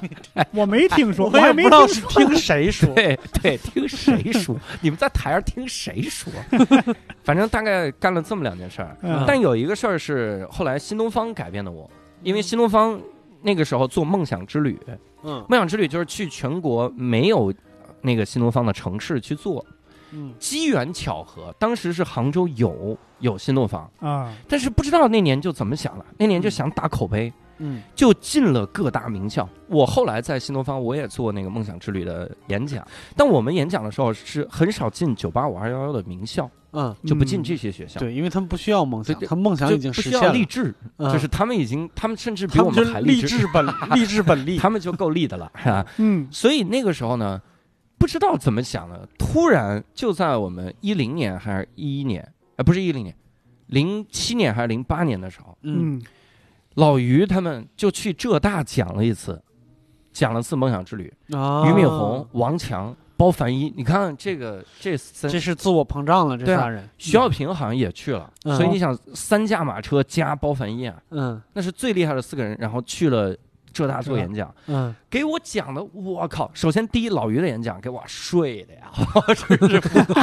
[0.52, 2.88] 我没听说，我也不知道是听谁说。
[2.94, 4.56] 对对，听谁说？
[4.80, 6.32] 你们在台上听谁说？
[7.24, 11.90] 反正大概干了这么两件事儿，嗯但有一个事儿是后来新东方改变的我，
[12.22, 12.98] 因为新东方
[13.42, 14.78] 那个时候做梦想之旅，
[15.22, 17.52] 嗯梦想之旅就是去全国没有
[18.00, 19.64] 那个新东方的城市去做，
[20.12, 27.32] 嗯机缘巧合，当时是杭州有有新东方，啊，但是不知道那年就怎么想了，那年就想打口碑。
[27.62, 29.46] 嗯就进了各大名校。
[29.66, 32.82] 我后来在新东方，我也做那个梦想之旅的演讲，
[33.14, 37.98] 但我们演讲的时候是很少进九八五二幺幺的名校，嗯，就不进这些学校。
[38.00, 41.12] 对，因为他们不需要梦想，他梦想就已经不需要实现了，励志，嗯。
[41.12, 43.46] 就是他们已经，他们甚至比我们还志，励志。
[43.52, 45.86] 本 励志本利，他们就够励的了，是吧？
[45.98, 46.28] 嗯。
[46.30, 47.40] 所以那个时候呢，
[47.98, 53.14] 不知道怎么想的，突然就在我们一零年还是一一年，呃，不是一零年，
[53.66, 55.96] 零七年还是零八年的时候，嗯。
[55.96, 56.02] 嗯
[56.74, 59.42] 老于他们就去浙大讲了一次，
[60.12, 68.56] 讲了次梦想之旅，啊，俞敏洪、王强、包凡一，你看这个 这三这是自我膨胀了，这仨人，徐小平好像也去了，嗯。
[68.56, 71.38] 所以你想三驾马车加包凡一啊，嗯。
[71.52, 73.36] 那是最厉害的四个人，然后去了
[73.72, 76.50] 浙大做演讲，嗯给我讲的，我靠！
[76.54, 78.90] 首先第一，老于的演讲给我睡的呀，
[79.34, 79.82] 真是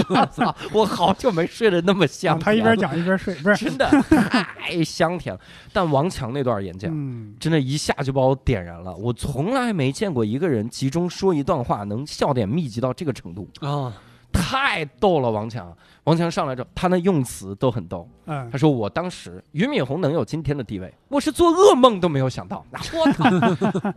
[0.10, 0.56] 我操！
[0.72, 3.66] 我好久没睡得那么香他一边讲一边睡，不是？
[3.66, 5.42] 真的太香甜了。
[5.74, 8.96] 但王强那段演讲，嗯，真的一下就把我点燃了。
[8.96, 13.94] 我从来没见过一个人集中说一段话能笑点密集到这个程度，啊，
[14.32, 15.32] 太逗了。
[15.32, 18.08] 王强，王强上来之后，他那用词都很逗。
[18.26, 22.66] 嗯他说：“我当时俞敏洪能有今天的地位，我是做噩梦都没有想到。
[22.72, 23.30] 我靠，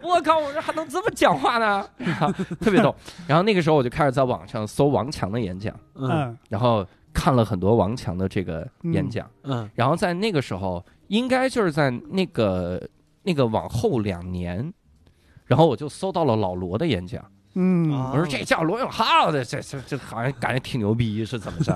[0.03, 1.67] 我靠，我这还能这么讲话呢？
[2.21, 2.95] 啊 特别逗。
[3.27, 9.29] 然后那个时候我就开始在网上搜王强的演讲，嗯嗯然后看了很多王强的这个演讲。
[9.43, 12.81] 嗯然后在那个时候，应该就是在那个
[13.23, 14.73] 那个往后两年，
[15.47, 17.25] 然后我就搜到了老罗的演讲。
[17.55, 21.75] 嗯啊我说这叫罗永浩的，这这这好像感觉挺牛逼，是怎么着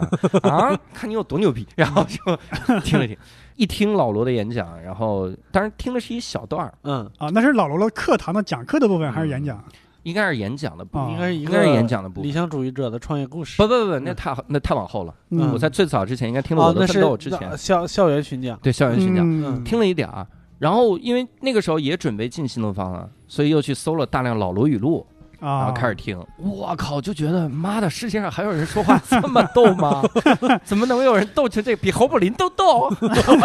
[0.48, 0.78] 啊？
[0.94, 2.18] 看你有多牛逼，然后就
[2.80, 3.16] 听了听，
[3.56, 9.62] 一听老罗的演讲，然后当然听的是一小段儿，嗯，啊，那是老罗的课堂的讲课的部分还是演讲？
[10.04, 12.28] 应该是演讲的部应该是一应该是个演讲的部分。
[12.28, 13.56] 理想主义者的创业故事。
[13.56, 15.14] 不不不不，那太那太往后了。
[15.30, 18.58] 嗯我在最早之前应该听了我，的奋哦那是斗之前，校校园巡讲。
[18.62, 20.26] 对校园巡讲嗯听了一点儿，
[20.58, 25.06] 然后因为那个时候也准备进新东方了，所以又去搜了大量老罗语录，
[25.44, 25.66] 然啊。
[25.66, 30.02] 后开始听，我靠，就觉得妈的，世界上还有人说话这么逗吗？
[30.64, 32.90] 怎么能有人逗成这比侯宝林都逗？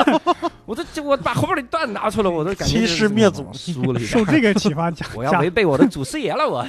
[0.66, 3.46] 我都我把侯宝林段拿出来，我都感觉欺师灭祖。
[3.54, 6.66] 输了受这个启发， 我要违背我的祖师爷了，我。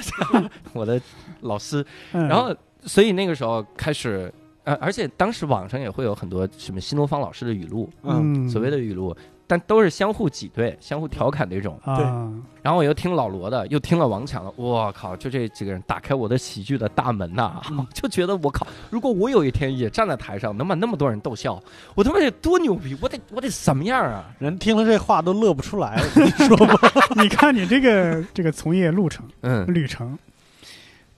[0.73, 0.99] 我的
[1.41, 1.85] 老师。
[2.11, 2.27] 嗯。
[2.27, 8.49] 然后，所以那个时候开始，呃，而且当时网上也会有很多什么新东方老师的语录，嗯。
[8.49, 9.15] 所谓的语录，
[9.51, 11.77] 但都是相互挤兑、相互调侃的一种。
[11.83, 21.61] 对啊，然后我又听老罗的，又听了王强的，我靠，就这几个人打开我的喜剧的大门呐、嗯 就觉得我靠，如果我有一天也站在台上，能把那么多人逗笑，
[21.95, 24.23] 我他妈得多牛逼，我得我得什么样啊？
[24.39, 26.73] 人听了这话都乐不出来，我跟你说吧。
[27.21, 30.17] 你看你这个这个从业路程嗯，旅程，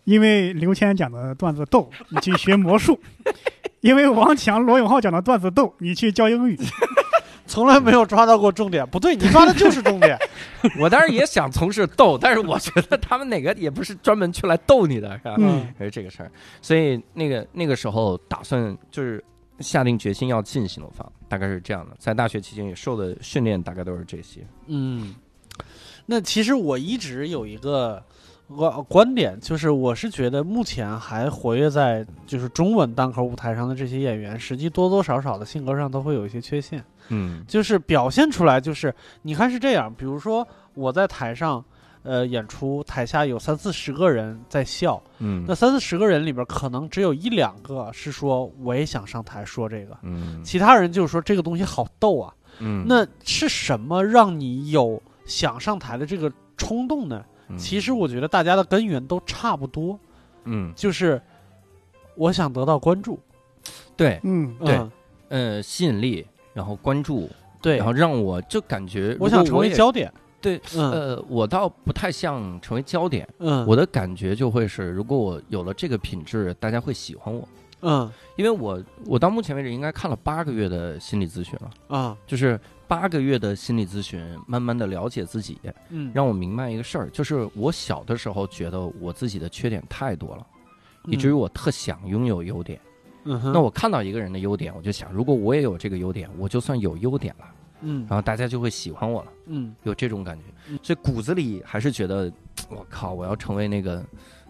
[0.06, 2.96] 因为刘谦讲的段子逗，你去学魔术；
[3.82, 6.58] 因为王强、罗永浩讲的段子逗，你去教英语。
[7.46, 10.18] 从来没有抓到过重点，不对， 你抓的就是重点。
[10.80, 15.36] 我当时也想从事逗，但是我觉得他们哪个也不是专门去来逗你的，是吧？
[15.38, 19.24] 嗯还是这个事儿，所以那个那个时候打算就是
[19.60, 21.96] 下定决心要进新东方，大概是这样的。
[22.00, 24.42] 在大学期间也受的训练大概都是这些。
[24.68, 25.14] 嗯，
[26.06, 28.02] 那其实我一直有一个
[28.48, 37.44] 观观点，就是我是觉得目前还活跃在就是中文单口舞台上的这些演员，实际多多少少的性格上都会有一些缺陷，嗯。
[37.48, 41.64] 就是表现出来就是你看是这样，比如说我在台上。
[42.06, 45.46] 呃，演出台下有三四十个人在笑，嗯。
[45.48, 50.44] 那三四十个人里边，可能只有一两个是说我也想上台说这个，嗯。
[50.44, 57.24] 其他人就是说这个东西好逗啊，嗯，那是什么让你有想上台的这个冲动呢？
[57.48, 57.58] 嗯。
[57.58, 59.98] 其实我觉得大家的根源都差不多，
[60.44, 60.74] 嗯。
[60.76, 61.22] 就是
[62.16, 63.18] 我想得到关注，
[63.96, 64.54] 对嗯。
[64.60, 64.92] 对嗯
[65.30, 67.30] 呃吸引力，然后关注，
[67.62, 67.78] 对。
[67.78, 70.12] 然后让我就感觉我想成为焦点，
[70.42, 70.92] 对，嗯。
[70.92, 77.48] 呃，我倒不太像成为焦点，嗯，我的感觉就会是，如果我有了这个品质，大家会喜欢我。
[77.82, 78.12] 嗯。
[78.36, 82.18] 因为我我到目前为止应该看了八个月的心理咨询了，啊。
[82.26, 90.46] 就是八个月的心理咨询，慢慢的了解自己，嗯，让我明白一个事儿，就是我小的时候觉得我自己的缺点太多了，
[91.06, 92.80] 以至于我特想拥有优点。
[93.24, 93.52] 嗯哼。
[93.52, 97.46] 那我看到一个人的优点，我就想，如果我也有这个优点，我就算有优点了，
[97.82, 98.06] 嗯。
[98.10, 99.76] 然后大家就会喜欢我了，嗯。
[99.84, 100.44] 有这种感觉。
[100.70, 100.80] 嗯。
[100.84, 102.32] 所以骨子里还是觉得，
[102.70, 104.04] 我靠，我要成为那个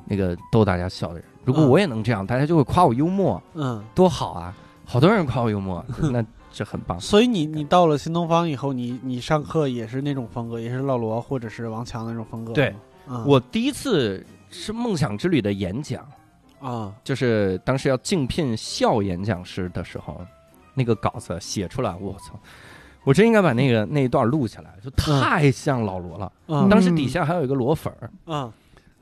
[0.06, 1.26] 那个逗大家笑的人。
[1.46, 1.70] 如果嗯。
[1.70, 4.56] 我也能这样，大家就会夸我幽默，嗯，多好啊！
[4.86, 7.00] 好多人夸我幽默，那这很棒。
[7.00, 12.76] 所以你你到了新东方以后，你你上课也是那种风格，也是老罗或者是王强那种风格，对。
[13.08, 13.26] 嗯。
[13.26, 16.06] 我第一次是梦想之旅的演讲，
[16.64, 20.22] 啊就是当时要竞聘校演讲师的时候，
[20.74, 22.40] 那个稿子写出来，我操！
[23.04, 26.32] 我真应该把那个那一段录下来，就太像老罗了。
[26.48, 28.52] 嗯当时底下还有一个罗粉儿，嗯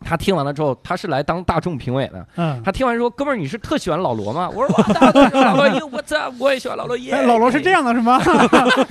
[0.04, 2.28] 他听完了之后，他是来当大众评委的。
[2.36, 8.20] 嗯，他听完说：“哥们儿，你是特喜欢老罗吗？”我说：“我 大家都喜欢老罗，我操我也喜欢老罗耶。”哎，老罗是这样的，是吗？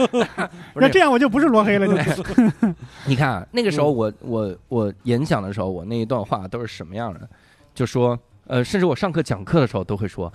[0.76, 2.22] 那这样我就不是罗黑了，就
[3.06, 7.28] 你看啊那个时候嗯我我我演讲的时候，我那一段话都是什么样的？
[7.74, 8.16] 就说
[8.50, 10.30] 呃，甚至我上课讲课的时候都会说。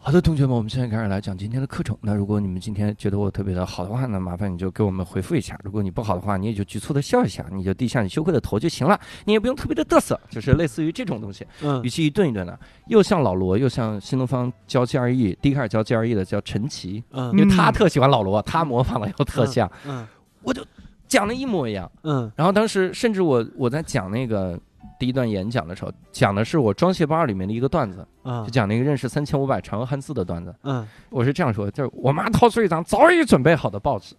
[0.00, 1.96] 好的，同学们，我们现在开始来讲今天的课程。
[2.02, 5.58] 那如果你们今天觉得我特别的好的话呢，麻烦你就给我们回复一下。
[5.64, 11.46] 如果你不好的话，你也就局促的笑一下，你就低下你羞愧的头就行了，你也不用特别的嘚瑟，就是类似于这种东西。
[11.62, 12.58] 嗯语气一顿一顿的，
[12.88, 20.06] 又像老罗，又像新东方教 GRE，第一开始教 GRE 的叫陈奇，嗯因为他特喜欢老罗，他模仿的又特像，嗯
[20.42, 20.62] 我就
[21.08, 21.90] 讲的一模一样。
[22.02, 24.58] 嗯然后当时甚至我我在讲那个
[24.98, 30.54] 第一段演讲的时候，讲的是我装卸不二里面的一个段子，嗯就讲那个认识三千五百常用汉字的段子。
[30.62, 34.14] 嗯我是这样说，就是我妈掏出一张早已准备好的报纸。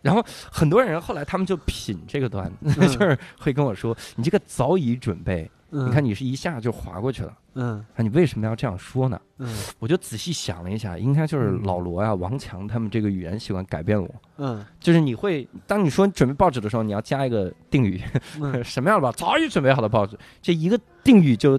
[0.00, 14.08] 然后很多人后来他们就品这个段子， 就是会跟我说：“你这个早已准备，嗯，你看你是一下就划过去了，嗯那你为什么要这样说呢？”嗯我就仔细想了一下，应该就是老罗呀、王强他们这个语言习惯改变我。
[14.38, 18.00] 嗯就是你会，当你说准备报纸的时候，你要加一个定语，
[18.40, 19.12] 嗯， 什么样的报？
[19.12, 21.58] 早已准备好的报纸，这一个定语就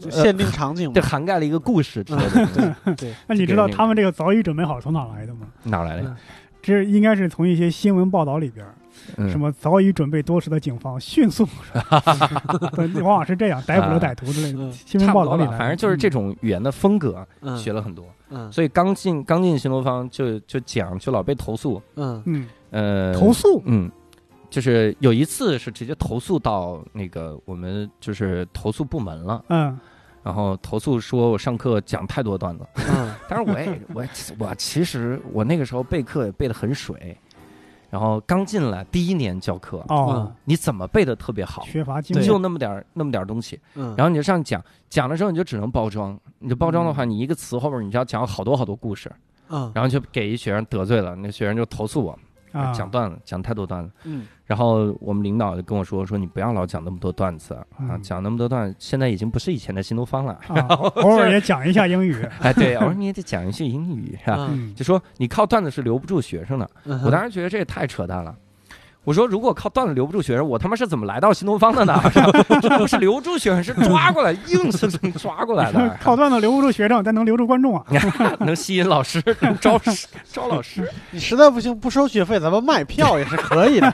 [0.00, 2.94] 就限定场景这， 涵盖了一个故事之类的东西。
[2.96, 5.46] 对， 那你知道他们这个早已准备好从哪来的吗？
[5.64, 6.16] 哪来的？
[6.62, 8.66] 这应该是从一些新闻报道里边
[9.28, 11.46] 什么早已准备多时的警方迅速，
[12.74, 14.72] 对往往是这样逮捕了歹徒之类的嗯。
[14.72, 15.44] 新闻报道里。
[15.58, 18.04] 反正就是这种语言的风格嗯学了很多。
[18.30, 18.50] 嗯。
[18.52, 22.22] 所以刚进刚进新东方就就讲就老被投诉，嗯。
[22.26, 23.90] 嗯，呃，投诉，嗯。
[24.48, 29.78] 就是有一次是直接投诉到那个我们就是投诉部门了，嗯。
[30.22, 33.14] 然后投诉说我上课讲太多段子，嗯。
[33.28, 34.04] 但是我也我
[34.38, 37.16] 我其实我那个时候备课也备的很水，
[37.90, 41.62] 然后刚进来第一年教课，哦，你怎么背的特别好？
[41.62, 49.10] 缺乏经验，就那么点儿那么点儿东西，嗯，然后你就上去讲，讲的时候你就只能包装，你就包装的话，你一个词后边你就要讲好多好多故事，
[49.48, 49.70] 嗯。
[49.74, 52.16] 然后就给一学生得罪了，那学生就投诉我
[52.52, 60.32] 啊，讲段子讲太多段子，嗯然后我们领导就跟我说说你不要老讲那么多段子啊，嗯讲那么多段，现在已经不是以前的新东方了。
[60.48, 64.48] 啊，偶尔也讲一下英语， 哎，对，偶尔你也得讲一些英语是吧？
[64.50, 66.68] 嗯嗯就说你靠段子是留不住学生的。
[66.84, 68.34] 嗯，我当时觉得这也太扯淡了。
[69.02, 71.98] 我说如果靠段子留不住学生，我他妈是怎么来到新东方的呢？
[72.60, 77.84] 这不是留住学生，是抓过来，硬生生抓过来的， 靠段子留不住学生，但能留住观众啊。
[78.40, 79.80] 能吸引老师，能招
[80.30, 80.86] 招老师。
[81.10, 83.88] 你实在不行不收学费，咱们卖票也是可以的。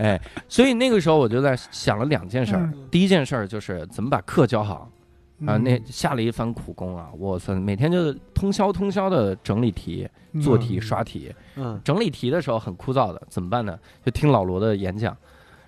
[0.00, 2.62] 哎，所以那个时候我就在想了两件事儿。
[2.62, 4.88] 嗯第一件事儿就是怎么把课教好
[5.46, 7.10] 啊，嗯那下了一番苦功啊！
[7.18, 10.08] 我操，每天就通宵通宵的整理题、
[10.42, 11.34] 做题、嗯刷题。
[11.56, 13.78] 嗯整理题的时候很枯燥的，怎么办呢？
[14.04, 15.16] 就听老罗的演讲，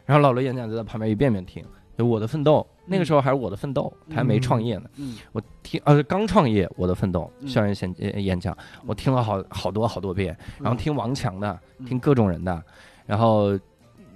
[0.04, 1.64] 然后老罗演讲就在旁边一遍遍听。
[1.96, 4.88] 就我的奋斗，那个时候还是我的奋斗，他还没创业呢。
[4.96, 8.56] 嗯我听呃刚创业，我的奋斗嗯校园演呃演讲，
[8.86, 12.62] 我听了好好多好多遍，然后听王强的，嗯听各种人的，
[13.04, 13.58] 然后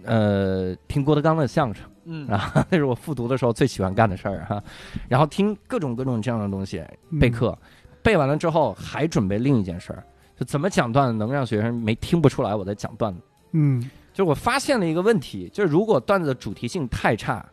[0.06, 4.62] 呃听郭德纲的相声，嗯 啊那是我复读的时候最喜欢干的事儿哈。
[5.08, 7.56] 然后听各种各种这样的东西，嗯备课，
[8.02, 10.02] 备完了之后还准备另一件事儿，
[10.38, 13.20] 就怎么讲段子能让学生没听不出来我在讲段子。
[13.52, 17.44] 嗯就是我发现了一个问题，就是如果段子的主题性太差，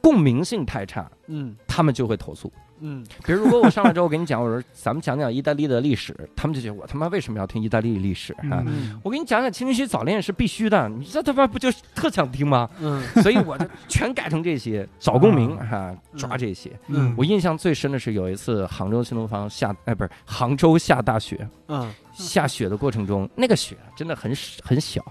[0.00, 2.52] 共鸣性太差，嗯他们就会投诉。
[2.80, 8.64] 嗯比如如果我上来之后我跟你讲，我说咱们讲讲意大利的历史，他们就觉得我他妈为什么要听意大利历史啊？
[9.02, 12.68] 我给你讲讲青春期早恋是必须的，你这他妈不就是特想听吗？
[12.80, 16.70] 嗯所以我就全改成这些，找共鸣哈、嗯抓这些。
[16.88, 25.04] 嗯我印象最深的是有一次杭州新东方下，哎，不是杭州下大雪，嗯下雪的过程中，那个雪真的很很小，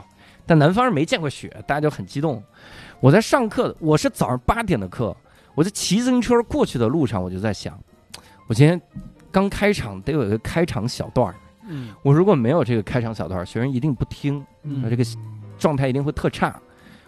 [0.46, 2.44] 但南方人没见过雪，大家就很激动。
[3.00, 5.16] 我在上课，我是早上八点的课，
[5.56, 7.80] 我在骑自行车过去的路上，我就在想，
[8.48, 8.80] 我今天
[9.32, 11.36] 刚开场得有一个开场小段儿，
[11.68, 15.04] 嗯我如果没有这个开场小段儿，学生一定不听，那这个
[15.58, 16.56] 状态一定会特差。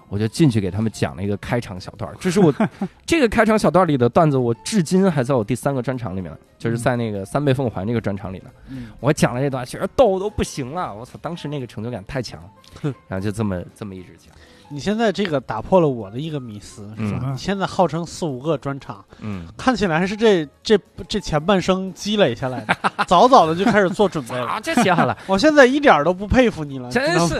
[0.10, 2.54] 我就进去给他们讲了一个开场小段儿，这是我
[3.06, 8.46] 这个开场小段里的段子，我至今还在我第三个专场里面呢，就是在那个三倍奉还那个专场里呢。
[8.70, 11.20] 嗯我讲了这段，学生逗都不行了，我操！
[11.22, 12.50] 当时那个成就感太强了
[12.82, 14.34] 哼，然后就这么这么一直讲，
[14.70, 17.20] 你现在这个打破了我的一个迷思，是吧？
[17.24, 20.78] 嗯你现在号称四五个专场，嗯，看起来是这这
[21.08, 22.76] 这前半生积累下来的，
[23.08, 24.46] 早早的就开始做准备了。
[24.48, 27.40] 啊，这写好了， 我现在一点儿都不佩服你了，真是！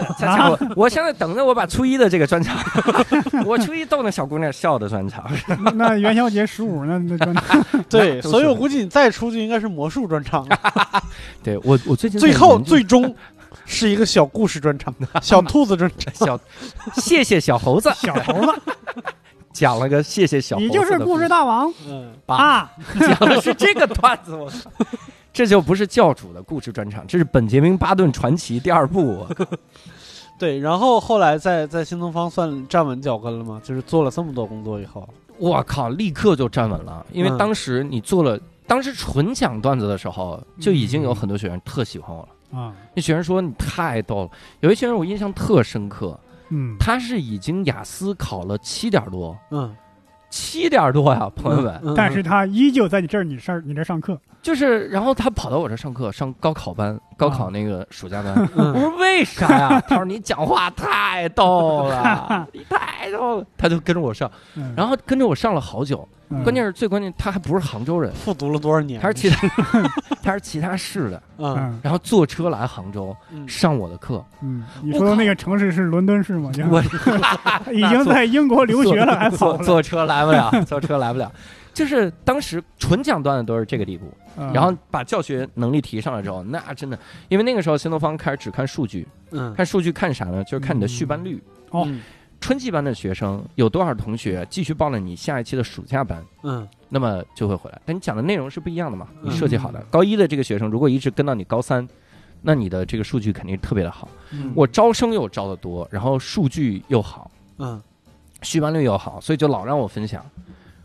[0.76, 2.56] 我现在等着我把初一的这个专场，
[3.44, 5.24] 我初一逗那小姑娘笑的专场，
[5.62, 10.58] 那那元宵节十五那那专场对，所以是我估计你再出就应该是魔术专场了。
[11.42, 13.14] 对我我最近在最后研究最终
[13.64, 16.14] 是一个小故事专场， 小兔子专场。
[16.14, 16.40] 小，
[16.96, 18.60] 谢谢小猴子，小猴子，
[19.52, 22.70] 讲了个谢谢小猴子你就是故事大王嗯，啊！
[23.00, 24.70] 讲的是这个段子，我操！
[25.32, 29.18] 这就不是教主的故事专场，这是本杰明·巴顿传奇第二部。
[29.18, 29.44] 我靠
[30.38, 30.58] 对。
[30.58, 33.60] 然后后来在在新东方算站稳脚跟了吗？
[33.62, 42.28] 就是做了这么多工作以后，我靠，立刻就站稳了，因为嗯当时你做了，当时纯讲段子的时候，就已经有很多学员特喜欢我了。
[42.52, 44.30] 啊，那学生说你太逗了，
[44.60, 46.18] 有一学生我印象特深刻，
[46.50, 49.74] 嗯，他是已经雅思考了七点多，嗯，
[50.30, 58.34] 七点多呀，朋友们，嗯但是他依旧在你这儿，你上你这儿上课，就是然后他跑到我这上课，上高考班，高考那个暑假班。
[58.54, 59.80] 我嗯说为啥呀？
[59.88, 63.46] 他说你讲话太逗了， 你太逗了。
[63.58, 66.08] 他就跟着我上，嗯然后跟着我上了好久。
[66.30, 69.00] 嗯关键是最关键，他还不是杭州人，复读了多少年？
[69.00, 69.48] 他是其他，
[70.22, 74.24] 他是其他市的，嗯嗯然后坐车来杭州嗯上我的课。
[74.42, 76.50] 嗯，你说的那个城市是伦敦市吗？
[76.70, 76.82] 我
[77.72, 81.30] 已经在英国留学了， 还跑了，坐坐车来不了，坐车来不了。
[81.72, 86.98] 就是当时纯讲段子都是这个地步，嗯然后把教学能力提上来之后，那真的，
[87.28, 90.42] 因为那个时候新东方开始只看数据，嗯，看数据看啥呢？
[90.44, 91.42] 就是看你的续班率。
[91.70, 92.00] 哦嗯
[92.40, 97.80] 春季班的学生有多少同学继续报了你下一期的暑假班，嗯那么就会回来。
[97.84, 99.08] 但你讲的内容是不一样的嘛？
[99.22, 101.86] 你嗯设计好的，高一的这个学生如果一直跟到你高三，
[102.40, 104.08] 那你的这个数据肯定特别的好。
[104.30, 107.80] 嗯，我招生又招的多，然后数据又好，嗯
[108.42, 110.24] 续班率又好，所以就老让我分享。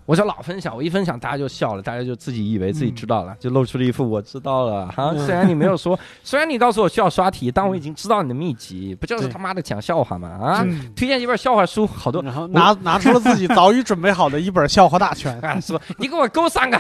[0.05, 5.11] 我就老分享，我一分享大家就笑了，大家就自己以为自己知道了，就露出了一副我知道了哈。
[5.13, 10.27] 嗯虽然你没有说， 虽然你告诉我需要刷题，但我已经知道你的秘籍，不就是他妈的讲笑话吗？
[10.29, 15.39] 啊，嗯推荐一本笑话书，好多然后拿拿出了自己早已准备好的一本笑话大全。
[15.41, 16.79] 啊，说你给我勾三个，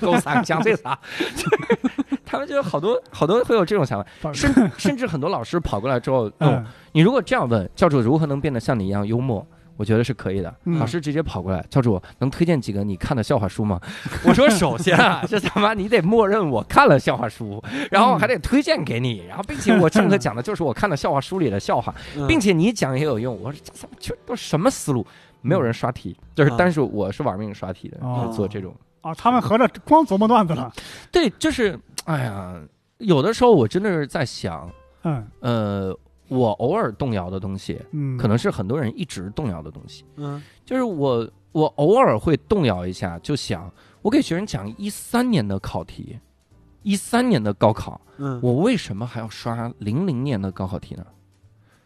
[0.00, 0.42] 勾三个？
[0.42, 0.98] 讲这啥？
[2.24, 9.44] 他们就有好多好多会有这种想法，甚甚至很多老师跑过来之后，嗯你如果这样问教主如何能变得像你一样幽默？
[9.76, 10.54] 我觉得是可以的。
[10.64, 13.80] 嗯老师直接跑过来，教主能推荐几个你看的笑话书吗？
[14.24, 23.40] 我说 首先啊，这他妈你得默认我看了笑话书，然后还得推荐给你，然后并且我上课 讲的就是我看的笑话书里的笑话，嗯并且你讲也有用。
[23.42, 25.06] 我说这这都什么思路？
[25.40, 28.74] 没有人刷题，就是啊但是我是玩命刷题的，哦做这种。
[29.02, 30.72] 啊，他们合着光琢磨段子了，
[31.12, 32.54] 对，就是哎呀，
[32.96, 34.66] 有的时候我真的是在想，
[35.02, 35.94] 嗯呃，
[36.28, 40.04] 我偶尔动摇的东西，嗯，可能是很多人一直动摇的东西。
[40.16, 43.70] 嗯就是我我偶尔会动摇一下，就想
[44.02, 46.18] 我给学生讲一三年的考题，
[46.82, 51.04] 一三年的高考，嗯，我为什么还要刷零零年的高考题呢？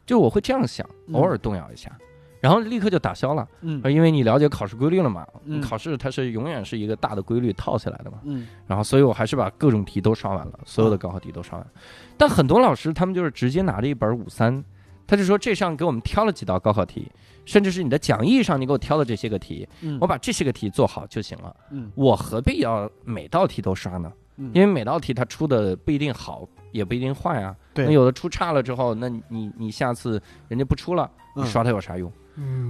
[0.06, 1.96] 就我会这样想，嗯偶尔动摇一下。
[2.40, 11.66] 然后立刻就打消了，嗯因为你了解考试规律了嘛，嗯考试它是永远是一个大的规律套起来的嘛，嗯然后所以我还是把各种题都刷完了，所有的高考题都刷完。
[12.16, 14.64] 但很多老师他们就是直接拿着一本五三，
[15.06, 17.10] 他就说这上给我们挑了几道高考题，
[17.44, 21.54] 甚至是你的讲义上你给我挑的这些个题，嗯，我把这些个题做好就行了。
[21.70, 24.12] 嗯我何必要每道题都刷呢？
[24.40, 27.56] 嗯因为每道题它出的不一定好，也不一定坏啊。
[27.74, 32.08] 对那有的出差了之后，那你你你下次人家不出了，你嗯刷它有啥用？
[32.08, 32.12] 嗯，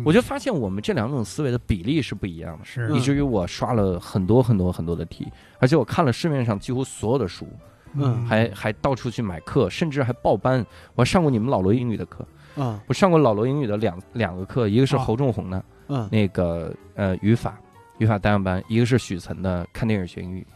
[0.05, 2.65] 我就发现我们这两种思维的比例是不一样的。
[2.65, 5.27] 是以至于我刷了很多很多很多的题，
[5.59, 7.47] 而且我看了市面上几乎所有的书，
[7.95, 10.65] 嗯还还到处去买课，甚至还报班。
[10.95, 17.59] 我还上过你们老罗英语的课，嗯我上过老罗英语的两两个课，一个是啊侯仲宏的嗯那个呃语法
[17.99, 20.47] 语法单样班，一个是许岑的看电影学英语。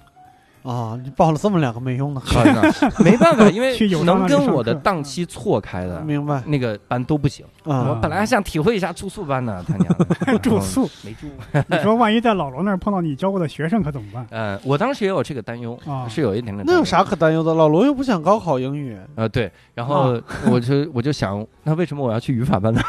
[0.63, 2.21] 啊，你报了这么两个没用的
[3.03, 7.45] 没办法，因为能跟我的档期错开的明白那个班都不行。
[7.65, 7.87] 啊？
[7.91, 11.29] 我本来还想体会一下住宿班呢， 他娘的住宿，没住。
[11.69, 14.27] 你说万一在老罗那儿碰到你教过的学生可怎么办？
[14.31, 16.65] 呃，我当时也有这个担忧，啊是有一点点。
[16.67, 17.03] 那有啥？
[17.03, 17.53] 可担忧的？
[17.55, 22.81] 老罗又不想高考英语，呃，对，然后啊我就我就想，那为什么我要去语法班呢？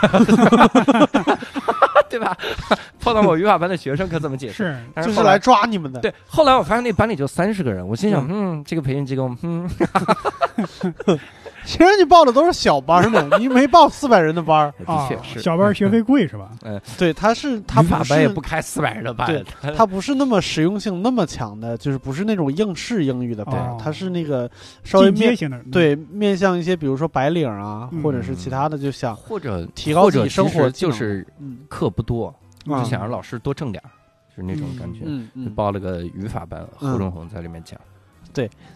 [2.09, 2.35] 对吧？
[2.99, 4.75] 碰到我语法班的学生可怎么解释？
[4.97, 5.99] 就是来抓你们的。
[5.99, 9.69] 对，后来我发现那班里就三十个人，我心想，嗯，这个培训机构，嗯，
[11.65, 14.73] 其实你报的都是小班呢， 你没报四百人的班儿。
[14.85, 15.39] 啊 的确，是。
[15.41, 16.51] 小班学费贵是吧？
[16.63, 24.49] 嗯对，他是他语法班也不开四百人的班，对他不是那么实用性那么强的，就是不是那种应试英语的班哦，他是那个
[24.83, 25.35] 稍微面
[25.71, 32.33] 对面向一些，比如说白领啊，嗯或者是其他的，就想或者提高自己生活就是嗯课不多，
[32.65, 33.89] 就啊想让老师多挣点儿，
[34.35, 34.99] 是那种感觉。
[35.01, 35.55] 就嗯嗯。
[35.55, 37.79] 报了个语法班，嗯侯仲宏在里面讲。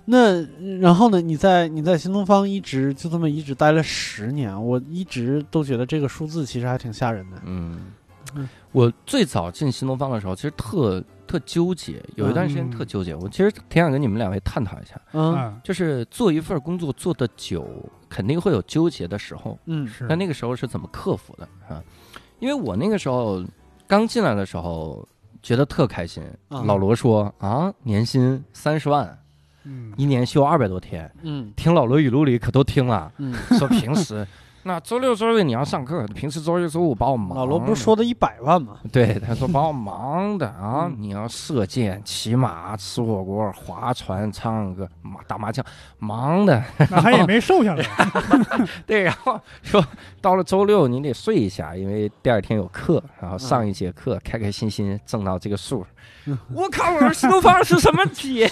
[0.06, 0.42] 那
[0.80, 1.20] 然后呢？
[1.20, 7.38] 你在你在新东方一直就这么一直待了十年，我一直都觉得这个数字其实还挺吓人的。
[7.46, 7.92] 嗯
[8.36, 13.16] 嗯，我最早进新东方的时候，其实特特纠结，有一段时间嗯特纠结。
[13.16, 17.66] 我其实挺想跟你们两位探讨一下，嗯嗯就是做一份工作做的久，
[18.10, 19.58] 肯定会有纠结的时候。
[19.66, 21.84] 嗯是那那个时候是怎么克服的啊？
[22.40, 23.44] 因为我那个时候
[23.88, 25.08] 刚进来的时候，
[25.42, 26.22] 觉得特开心。
[26.50, 29.18] 啊老罗说啊，年薪三十万，
[29.68, 33.12] 嗯，一年休二百多天，嗯听老罗语录里可都听了。
[33.18, 34.26] 嗯，说平时
[34.64, 37.38] 那周六周日你要上课，平时周一周五把我忙。
[37.38, 38.78] 老罗不是说的一百万吗？
[38.92, 45.66] 对，他说把我忙的 啊，嗯你要射箭、骑马、吃火锅、划船、唱歌、麻打麻将，
[46.00, 46.62] 忙的。
[46.92, 47.86] 那他也没瘦下来。
[48.86, 49.82] 对，然后说
[50.20, 55.86] 到了周六你得睡一下，因为第二天有课，然后上一节课，开开心心挣到这个数。
[56.26, 56.92] 嗯我靠！
[56.94, 58.50] 我说新东方是什么企业？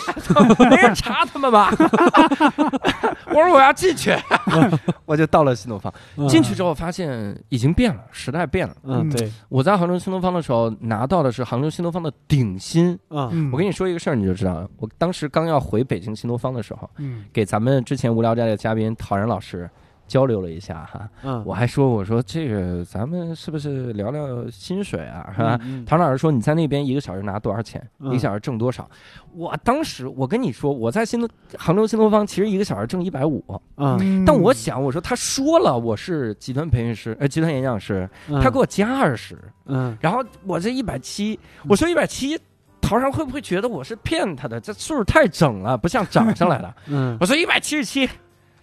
[0.70, 1.70] 没人查他们吧？
[3.28, 4.16] 我说我要进去，
[5.06, 5.94] 我就到了新东方。
[6.30, 8.74] 进去之后发现已经变了，时代变了。
[8.84, 12.98] 嗯，对，我在杭州新东方的时候拿到的是杭州新东方的顶薪。
[13.10, 14.70] 嗯嗯，我跟你说一个事儿，你就知道了。
[14.78, 19.70] 我当时刚要回北京新东方的时候，嗯给咱们之前无聊斋的嘉宾陶然老师
[20.08, 21.10] 交流了一下哈。
[21.24, 25.60] 嗯，我还说，我说这个咱们是不是聊聊薪水啊，是吧？
[25.64, 25.84] 嗯？
[25.86, 27.82] 唐老师说你在那边一个小时拿多少钱？
[28.00, 28.90] 嗯一个小时挣多少？
[29.34, 33.44] 我当时我跟你说，我在新东杭州新东方其实一个小时挣一百五，
[33.78, 42.40] 嗯嗯，但我想我说他说了我是集团培训师，呃，集团演讲师，嗯，他给我加二十，嗯然后我这一百七，我说一百七。
[42.82, 44.60] 陶然会不会觉得我是骗他的？
[44.62, 46.72] 这数太整了，不像涨上来的。
[46.86, 48.08] 嗯我说一百七十七，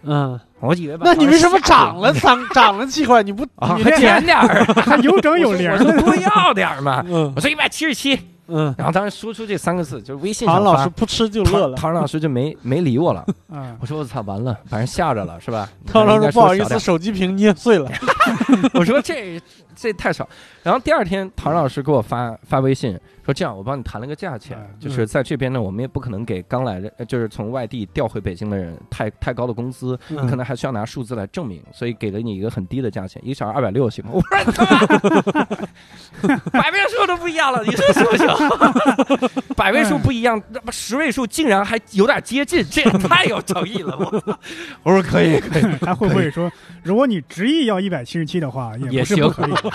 [0.05, 3.22] 嗯，我以为把那你为什么涨了涨涨了七块？
[3.22, 3.76] 你不啊？
[3.82, 7.05] 还减点儿，还有整有零我多要点儿嘛。
[7.09, 11.76] 嗯我说一百七十七，嗯，然后当时说出这三个字，就是微信上唐老师扑哧就乐了。
[11.76, 13.24] 唐唐老师就没没理我了。
[13.48, 15.68] 啊， 我说我操，完了，把人吓着了是吧？
[15.86, 17.90] 唐老师不好意思，手机屏捏碎了。
[18.74, 19.40] 我说这
[19.76, 20.28] 这太少。
[20.62, 34.64] 然后第二天，唐老师给我发发微信说：“这样，我帮你谈了个价钱，嗯就是在这边呢，我们也不可能给刚来的，呃就是从外地调回北京的人太太高的工资，可能还需要拿数字来证明，所以给了你一个很低的价钱，一个小时二百六行吗？” 我说：“你他
[36.52, 38.26] 妈，百位数都不一样了，你说行不行？
[39.56, 43.96] 百位数不一样，那么十位数竟然还有点接近，这也太有诚意了！
[43.98, 44.36] 我
[44.82, 46.50] 我说可以可以，他会不会说，
[46.82, 49.70] 如果你执意要一百七十七的话，也也行我说我说。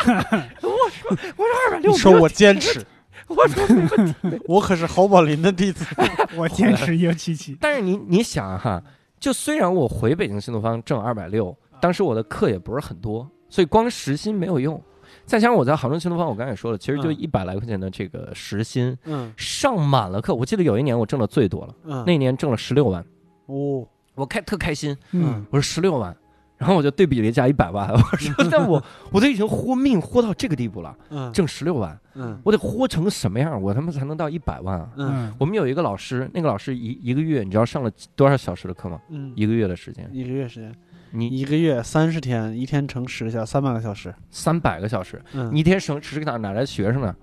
[1.68, 2.86] 二百六说我坚持，
[3.36, 4.42] 我说没问题。
[4.48, 5.86] 我可是侯宝林的弟子。
[6.36, 7.58] 我坚持一个七七。
[7.60, 8.82] 但是你你想哈，
[9.20, 14.82] 就虽然我回北京新东方挣二百六，当时我的课也不是很多，所以光时薪没有用。
[15.26, 20.34] 再加上我在杭州新东方，我刚才也说了，其实就嗯一百来块钱的这个时薪，嗯上满了课。
[20.34, 23.06] 我记得有一年我挣的最多了，嗯，那一年挣了十六万，
[23.48, 26.16] 哦，我开特开心，嗯，我说十六万。
[26.58, 34.90] 然后我就对比了一下一百万，我说但我我都已经豁命豁到这个地步了，嗯挣十六万，嗯我得豁成什么样，我他妈才能到一百万啊？
[34.98, 39.00] 嗯我们有一个老师，那个老师一一个月，你知道上了多少小时的课吗？
[39.10, 40.74] 嗯，一个月的时间，一个月时间，
[41.12, 44.14] 你一个月三十天，一天乘十个小，三百个小时。
[44.32, 47.16] 三百个小时，嗯，你一天省十个小时，哪来的学生呢？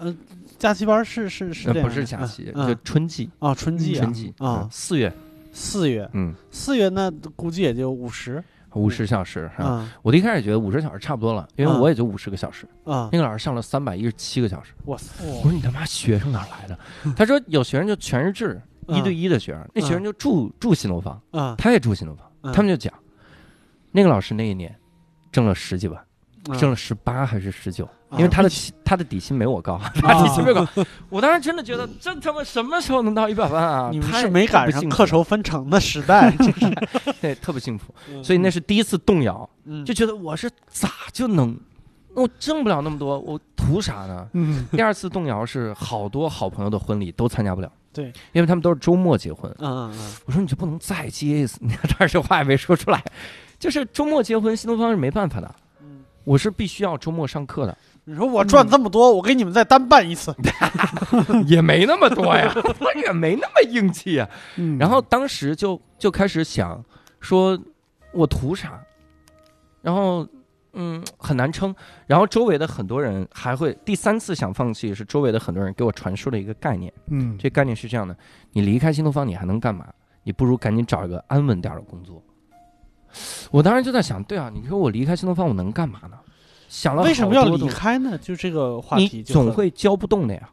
[0.00, 0.16] 嗯
[0.58, 5.12] 假期班是是是不是假期，嗯就春季，哦，春季啊春季啊嗯，四月，
[5.52, 8.42] 四月嗯，四月那估计也就五十
[8.74, 9.64] 五十小时啊。
[9.64, 12.66] 啊我一开始觉得五十小时差不多了，因为嗯我也就五十个小时。
[12.84, 13.08] 啊！
[13.12, 16.78] 那个老师上了三百一十七个小时，哇塞，我说你他妈学生哪来的？
[17.16, 22.92] 他说有学生就全日制，一对一的学生，那学生就住住新楼房，啊，他也住新东方，嗯他们就讲，
[23.90, 24.74] 那个老师那一年
[25.32, 25.98] 挣了十几万。
[26.00, 26.04] 嗯
[26.58, 28.50] 挣了十八还是十九、啊因为他的
[28.84, 30.84] 他的底薪没我高， 他底薪没我高。
[31.10, 33.88] 我当时真的觉得这他妈什么时候能到一百万啊？
[33.90, 36.30] 你们是没赶上课酬分成的时代，
[37.20, 37.94] 对，特别幸福。
[38.22, 41.56] 所以那是第一次动摇，嗯就觉得我是咋就能，
[42.14, 44.28] 我挣不了那么多，我图啥呢？
[44.32, 49.50] 嗯，第二次动摇是好多好朋友的婚礼都参加不了，对，因为他们都是周末结婚。
[49.58, 51.58] 嗯嗯嗯我说你就不能再接一次？
[51.60, 53.02] 你看这儿这话也没说出来，
[53.58, 57.76] 就是周末结婚，新东方是没办法的，嗯，我是必须要周末上课的。
[58.04, 60.34] 你说我赚这么多，我给你们再单办一次，
[61.46, 64.28] 也没那么多呀，我 也没那么硬气呀。
[64.56, 66.84] 嗯然后当时就就开始想，
[67.20, 67.58] 说
[68.12, 68.78] 我图啥？
[69.80, 70.26] 然后
[70.74, 71.74] 嗯很难撑。
[72.06, 76.92] 然后周围的很多人还会第三次想放弃，是周围的很多人给我传输了一个概念。
[77.06, 78.14] 嗯，这概念是这样的：
[78.52, 79.86] 你离开新东方，你还能干嘛？
[80.22, 82.22] 你不如赶紧找一个安稳点儿的工作。
[83.50, 86.18] 我当时就在想，对啊，你说我离开新东方，我能干嘛呢？
[86.74, 88.18] 想了为什么要离开呢？
[88.18, 90.50] 就这个话你题就总会教不动的呀，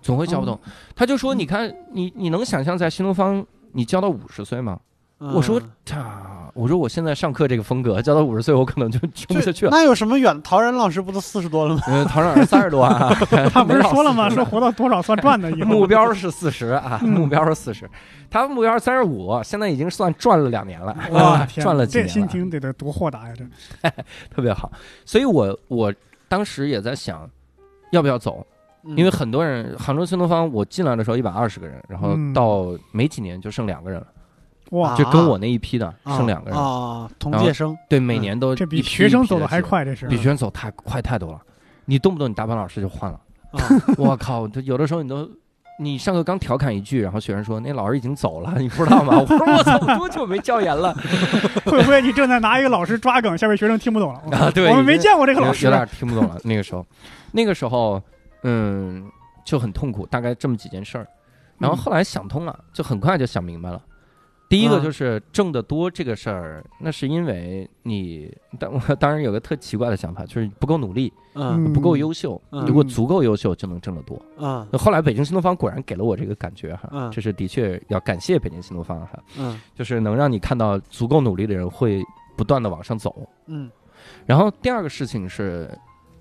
[0.00, 0.54] 总会教不动。
[0.54, 0.60] 哦
[0.94, 4.78] 他就说：“嗯你看，你你能想象在新东方你教到五十岁吗？
[5.20, 9.70] 我说嗯他，我说我现在上课这个风格，教到五十岁，我可能就撑不下去了。
[9.70, 10.40] 那有什么远？
[10.42, 11.82] 陶然老师不都四十多了吗？
[11.88, 13.14] 嗯，陶然老师三十多啊，
[13.52, 14.30] 他不是说了吗？
[14.30, 17.88] 说活到多少算赚的， 目标是四十啊，嗯目标是四十，
[18.30, 23.34] 他目标是三十五，现在已经算赚了两年了，哇， 天赚了哪这心几年了，情得得多豁达呀！
[23.36, 23.90] 这
[24.34, 24.72] 特别好。
[25.04, 25.92] 所以我我
[26.28, 27.28] 当时也在想，
[27.92, 28.46] 要不要走，
[28.84, 34.06] 嗯因为很多人杭州新东方，我进来的时候一百二十个人，然后嗯到没几年就剩两个人了，
[34.70, 41.40] 哇，就跟我那一批的啊剩两个人，啊，同届生，对，每年都这比学生走的还快，这是比学生走太快太多了。
[41.84, 43.20] 你动不动你大班老师就换了，
[43.52, 43.60] 啊
[43.98, 45.28] 我靠，这有的时候你都。
[45.82, 50.92] 你上课刚调侃一句，然后学生说：“那老师已经走了，你不知道吗？” 我说：“我操，我多久没教研了
[51.64, 54.36] 会不会你正在拿一个老师抓梗，下面学生听不懂了？
[54.36, 56.38] 啊？”对，我们没见过这个老师有点听不懂了。
[56.44, 56.84] 那个时候，
[57.32, 57.98] 那个时候，
[58.42, 59.10] 嗯，
[59.42, 61.06] 就很痛苦，大概这么几件事儿。
[61.56, 63.80] 然后后来想通了，就很快就想明白了。
[64.50, 71.72] 第一个嗯就是挣得多这个事儿，那是因为你，当我当然有个特奇怪的想法，就是不够努力，嗯。
[71.72, 72.38] 不够优秀。
[72.50, 72.66] 嗯。
[72.66, 74.20] 如果足够优秀，就能挣得多。
[74.38, 74.66] 嗯。
[74.72, 77.08] 那后来北京新东方果然给了我这个感觉哈，嗯。
[77.12, 79.60] 这是的确要感谢北京新东方哈，嗯。
[79.72, 82.02] 就是能让你看到足够努力的人会
[82.36, 83.24] 不断的往上走。
[83.46, 83.70] 嗯。
[84.26, 85.70] 然后第二个事情是，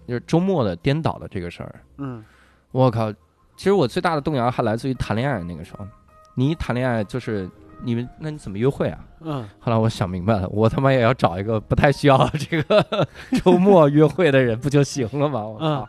[0.07, 2.23] 就是周末的颠倒的这个事儿，嗯。
[2.71, 3.11] 我靠，
[3.57, 5.87] 其实我最大的动摇还来自于谈恋爱那个时候，
[6.35, 7.49] 你一谈恋爱就是
[7.83, 8.99] 你们，那你怎么约会啊？
[9.21, 13.07] 嗯后来我想明白了，我他妈也要找一个不太需要这个
[13.43, 15.45] 周末约会的人不就行了吗？
[15.45, 15.65] 我靠！
[15.65, 15.87] 嗯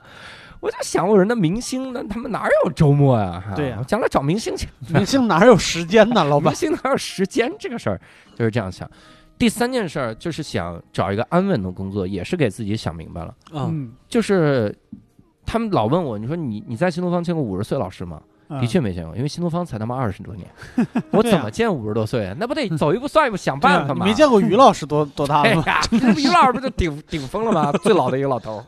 [0.61, 6.53] 我就想，我说那明星那他们哪有周末呀、哈对呀我将来找明星去，明星哪有时间呢，老板？
[6.53, 7.99] 明星哪有时间这个事儿，
[8.36, 8.86] 就是这样想。
[9.38, 14.76] 第三件事儿就是想找一个安稳的工作，也是给自己想明白了，嗯嗯，就是
[15.47, 18.20] 他们老问我，你说你你在新东方见过五十岁老师吗？
[18.51, 20.46] 嗯的确没见过，因为新东方才他妈二十多年，
[21.12, 22.36] 我怎么见五十多岁啊？
[22.38, 24.05] 那不得走一步算一步，想办法嘛。
[24.05, 25.64] 你没见过于老师多多大了吗？
[26.18, 27.70] 于老师不就顶顶峰了吗？
[27.82, 28.64] 最老的一个老头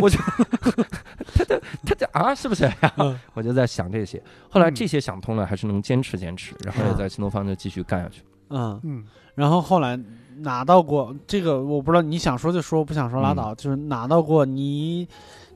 [0.00, 2.70] 我就他这他这啊，是不是
[3.34, 4.22] 我就在想这些。
[4.48, 8.22] 后来嗯这些想通了，还是能坚持坚持，然后也在新东方就继续干下去。
[8.48, 9.04] 嗯，嗯
[9.34, 9.98] 然后后来
[10.38, 13.54] 拿到过这个，我不知道你想说就说，不想说拉倒。
[13.54, 15.06] 就是拿到过你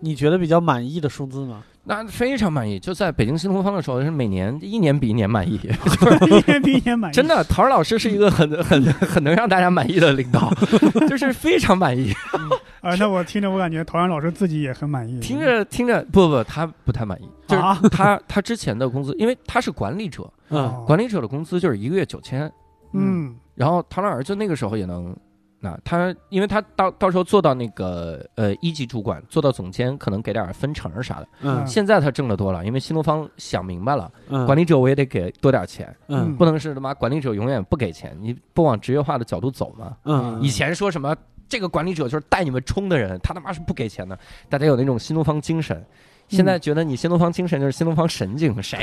[0.00, 1.62] 你觉得比较满意的数字吗？
[1.86, 5.60] 那非常满意，就在北京新东方的时候，是每年一年比一年满意，
[6.26, 7.44] 一年比一年满意， 真的。
[7.44, 10.50] 陶儿老师是一个很很 很能让大家满意的领导，
[11.08, 12.12] 就是非常满意。
[12.80, 12.94] 啊！
[12.96, 15.20] 那我听着，我感觉陶然老师自己也很满意。
[15.20, 22.50] 听着听着，不不，他不太满意，就是啊他他之前的工资，因为他是管理者，嗯哦管理者的工资就是一个月九千，
[22.92, 25.14] 嗯然后陶老师就那个时候也能，
[25.64, 31.28] 那他因为他到到时候做到那个呃一级主管，做到总监，可能给点分成啥的。
[31.40, 39.96] 嗯现在他挣得多了，因为新东方想明白了，嗯管理者我也得给多点钱，嗯不能是他妈管理者永远不给钱，你不往职业化的角度走嘛。
[40.04, 41.16] 嗯以前说什么
[41.48, 44.18] 这个管理者就是带你们冲的人，他他妈是不给钱的，
[44.50, 45.82] 大家有那种新东方精神。
[46.28, 48.82] 现在觉得你新东方精神就是新东方神经，谁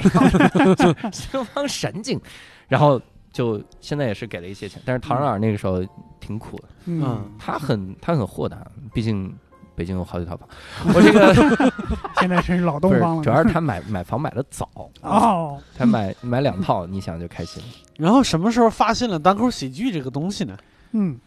[1.12, 2.20] 新东方神经，
[2.68, 3.02] 然后
[3.32, 5.84] 就现在也是给了一些钱，但是唐人尔那个时候
[6.20, 9.34] 挺苦的，嗯，他很他很豁达，毕竟
[9.76, 10.48] 北京有好几套房，
[10.94, 11.34] 我这个
[12.20, 14.70] 现在真是老东方了，主要是他买买房买的早，
[15.02, 17.64] 哦，他买买两套，你想就开心。
[17.98, 20.58] 然后什么时候发现了单口喜剧这个东西呢？
[20.92, 21.20] 嗯。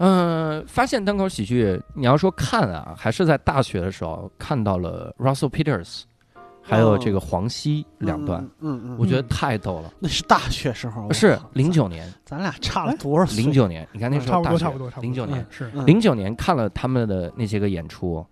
[0.00, 6.02] 嗯，发现单口喜剧，你要说看啊，还是在大学的时候看到了 Russell Peters，
[6.68, 9.92] 还有这个黄西两段，嗯，嗯嗯，我觉得太逗了。
[9.98, 13.42] 那是大学时候，是零，九年，咱俩差了多少岁？
[13.42, 15.02] 零九年，你看那时差不多，候大学差不多，差不多。
[15.02, 18.24] 零九年，是，嗯零九年看了他们的那些个演出，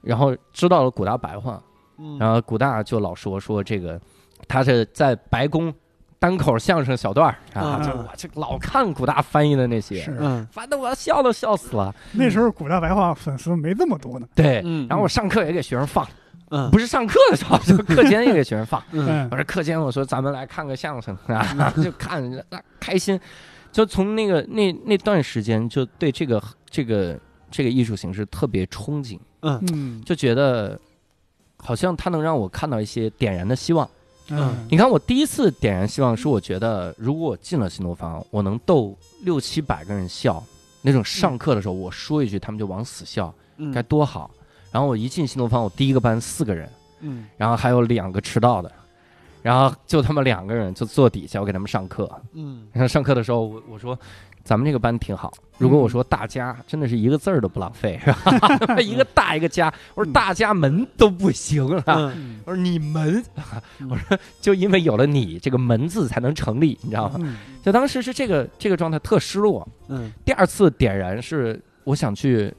[0.00, 1.62] 然后知道了古大白话，
[1.98, 4.00] 嗯然后古大就老说说这个，
[4.48, 5.72] 他是在白宫
[6.18, 11.94] 单口相声小段儿啊，嗯就我这老看古大翻译的那些，是嗯烦得我笑都笑死了。
[12.12, 14.26] 那时候古大白话粉丝没这么多呢。
[14.34, 16.06] 对，嗯，然后我上课也给学生放，
[16.52, 16.70] 嗯。
[16.70, 18.80] 不是上课的时候，就课间也给学生放。
[19.30, 23.18] 我说课间，我说咱们来看个相声啊， 就看那开心。
[23.72, 27.18] 就从那个那那段时间，就对这个这个
[27.50, 29.58] 这个艺术形式特别憧憬，嗯。
[29.72, 30.02] 嗯。
[30.04, 30.78] 就觉得
[31.56, 33.88] 好像它能让我看到一些点燃的希望。
[34.28, 34.66] 嗯。
[34.70, 40.44] 你看，我第一次点燃希望是我觉得，如果我进了新东方，我能逗六七百个人笑，
[40.82, 43.72] 那种上课的时候我说一句，他们就往死笑，嗯。
[43.72, 44.30] 该多好。
[44.72, 46.68] 然后我一进新东方，我第一个班四个人，
[47.00, 48.72] 嗯然后还有两个迟到的，
[49.42, 52.10] 然后就他们两个人就坐底下，我给他们上课。
[52.32, 53.96] 嗯然后上课的时候，我我说
[54.42, 55.32] 咱们这个班挺好。
[55.58, 58.80] 如果我说大家，真的是一个字儿都不浪费，是吧？
[58.82, 62.12] 一个大一个家，我说大家门都不行了。
[62.44, 63.24] 我说你们，
[63.78, 67.20] 嗯我说就因为有了你，这个门字才能成立，你知道吗？
[67.22, 69.68] 嗯就当时是这个这个状态特失落。
[69.88, 72.52] 嗯第二次点燃是我想去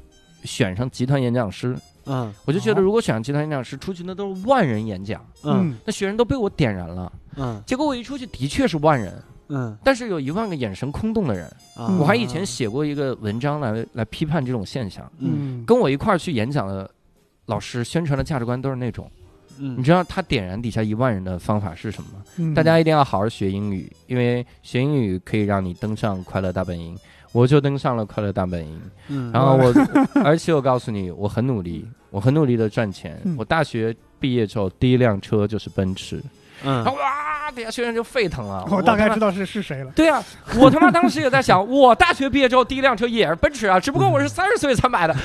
[0.45, 1.76] 选上集团演讲师，
[2.06, 7.12] 嗯我就觉得如果选上集团演讲师，出去那都是万人演讲，嗯那学生都被我点燃了。
[7.38, 11.51] 嗯结果我一出去的确是万人，嗯但是有一万个眼神空洞的人。
[11.78, 16.89] 嗯我还以前写过一个文章来来批判这种现象，嗯跟我一块儿去演讲的
[17.45, 19.10] 老师宣传的价值观都是那种。
[19.60, 22.26] 嗯你知道他点燃底下一万人的方法是什么吗？
[22.38, 26.97] 嗯大家一定要好好学英语，因为学英语可以让你登上快乐大本营。
[27.34, 29.73] 我就登上了快乐大本营，嗯然后我，
[30.23, 33.19] 而且我告诉你，我很努力，我很努力的赚钱。
[33.25, 36.21] 嗯我大学毕业之后第一辆车就是奔驰，
[36.63, 38.65] 嗯然后哇，底下学生就沸腾了。
[38.71, 39.91] 我大概知道是是谁了。
[39.95, 40.23] 对啊，
[40.57, 45.13] 我他妈当时也在想， 我大学毕业之后第一辆车也是奔驰啊，只不过我是三十岁才买的。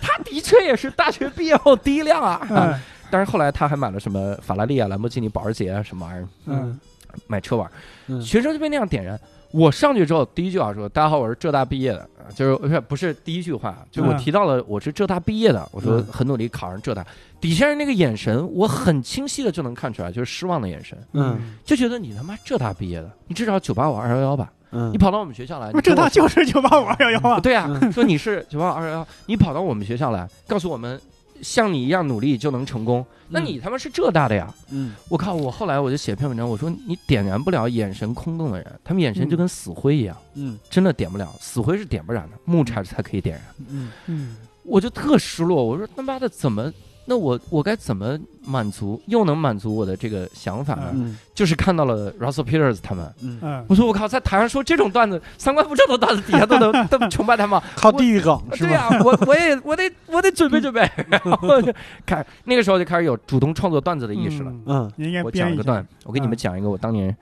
[0.00, 2.74] 他的确也是大学毕业后第一辆啊，嗯
[3.10, 6.78] 但是后来他还买了什么法拉利啊、兰博基尼、保时捷啊什么玩意儿，嗯
[7.26, 7.68] 买车玩。
[8.06, 9.18] 嗯学生就被那样点燃。
[9.52, 17.04] 我上去之后，第一句话说：“大家好，我是浙大毕业的。”啊就是不是不是第一句话，就我嗯提到了我是浙大毕业的，我说嗯很努力考上浙大。
[17.40, 24.52] 底下人那个眼神，我很清晰的就能看出来，就是失望的眼神，嗯就觉得你他妈浙大毕业的，你至少九八五二幺幺吧？
[24.70, 27.40] 嗯你跑到我们学校来，不这他你跟我就是九八五二幺幺啊。
[27.40, 31.00] 对啊，嗯说你是九八五二幺幺，你跑到我们学校来，告诉我们
[31.42, 34.52] 像你一样努力就能成功，那你他妈是浙大的呀？
[34.70, 35.34] 嗯我靠！
[35.34, 43.44] 我后来我就写篇文章，我说你点燃不了眼神空洞的人，他们眼神就跟死灰一样，嗯真的点不了，死灰是点不燃的，木柴才可以点燃。
[43.68, 46.72] 嗯嗯我就特失落，我说他妈的怎么？
[47.10, 50.92] 那我我该怎么满足，又能满足我的这个想法呢？
[50.94, 57.60] 嗯就是看到了 Russell Peters 他们，嗯，嗯我说我靠，在台上说这种段子，三观不正的段子，底下都能 都崇拜他们？
[57.74, 58.94] 靠地域梗是对吧？
[58.94, 61.72] 呀、我我也我得我得准备准备，然后就
[62.06, 64.50] 开那个时候就开始有主动创作段子的意识了。
[64.52, 67.16] 嗯嗯应该我讲个段子，我给你们讲一个我当年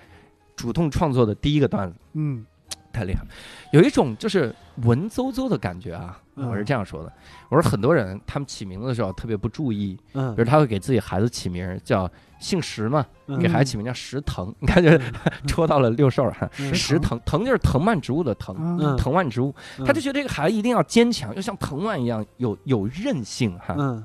[0.55, 2.45] 主动创作的第一个段子，嗯
[2.93, 3.29] 太厉害了，
[3.73, 6.21] 有一种就是文绉绉的感觉啊。
[6.39, 6.49] 嗯。
[6.49, 7.13] 我是这样说的，
[7.49, 10.35] 我说很多人他们起名字的时候特别不注意，嗯。
[10.35, 13.39] 比如他会给自己孩子起名叫姓石嘛，嗯。
[13.39, 14.99] 给孩子起名叫石藤，你看这
[15.47, 16.75] 戳到了六兽儿哈，嗯。
[16.75, 18.57] 石藤藤就是藤蔓植物的藤。
[18.97, 23.75] 藤蔓植物，他就觉得这个孩子一定要坚强，要像藤蔓一样有有韧性哈。
[23.79, 24.05] 嗯。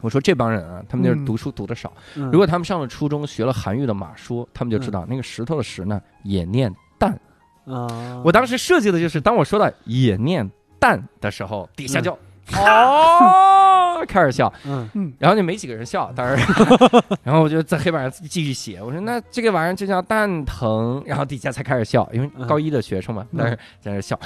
[0.00, 1.24] 我说这帮人啊，他们就是嗯。
[1.24, 7.18] 读书读的少，嗯，如果他们上了初中学了韩愈的马说，他们就知道那个石头的石呢也念蛋。
[7.64, 10.46] 啊，我当时设计的就是，当我说到也念
[10.84, 12.12] 蛋的时候，底下就
[12.52, 12.62] 嗯。
[12.62, 14.86] 哦 开始笑，嗯。
[14.92, 15.10] 嗯。
[15.18, 16.36] 然后就没几个人笑，当然，
[17.24, 23.38] 然后我就在黑板上继续写，我说那这个玩意儿就叫蛋疼，然后底下才开始笑，因为高一的学生嘛，嗯。
[23.38, 24.20] 但是在那笑，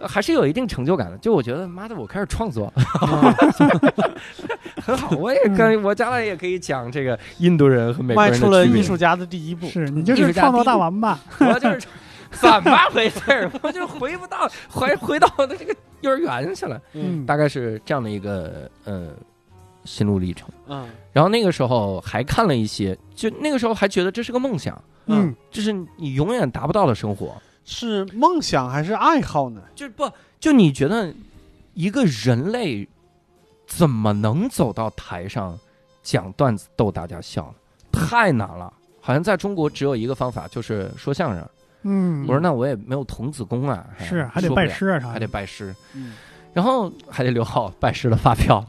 [0.00, 1.16] 呃还是有一定成就感的。
[1.16, 2.70] 就我觉得妈的，我开始创作。
[4.84, 9.66] 很好，我也跟我将来也可以讲这个印度人和美国人的区别出了艺术家的第一步。
[9.68, 11.18] 是你就是创作大王吧？
[11.40, 11.80] 我就是
[12.32, 13.50] 怎么回事？
[13.62, 19.10] 我就回不到回回到我的这个幼儿园去了，嗯大概是这样的一个呃
[19.84, 20.48] 心路历程。
[20.68, 27.34] 嗯然后那个时候还看了一些，就那个时候还觉得这是个梦想，嗯这是你永远达不到的生活。
[27.64, 29.62] 是梦想还是爱好呢？
[29.74, 31.14] 就不就你觉得
[31.74, 32.88] 一个人类
[33.66, 35.58] 怎么能走到台上
[36.02, 37.54] 讲段子逗大家笑呢？
[37.92, 38.72] 太难了。
[39.00, 41.48] 好像在中国只有一个方法，就是说相声。
[41.82, 46.12] 嗯，我说那我也没有童子功啊，是还得拜师啊啥，还得拜师，嗯。
[46.54, 48.62] 然后还得留好拜师的发票。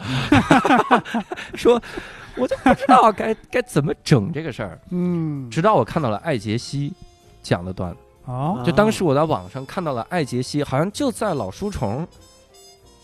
[1.53, 1.82] 说，
[2.38, 4.80] 我就不知道该 该怎么整这个事儿。
[4.91, 5.49] 嗯。
[5.49, 6.93] 直到我看到了艾杰西
[7.41, 7.91] 讲的段。
[7.91, 8.64] 子，哦。
[8.66, 12.07] 就当时我在网上看到了艾杰西，好像就在老书虫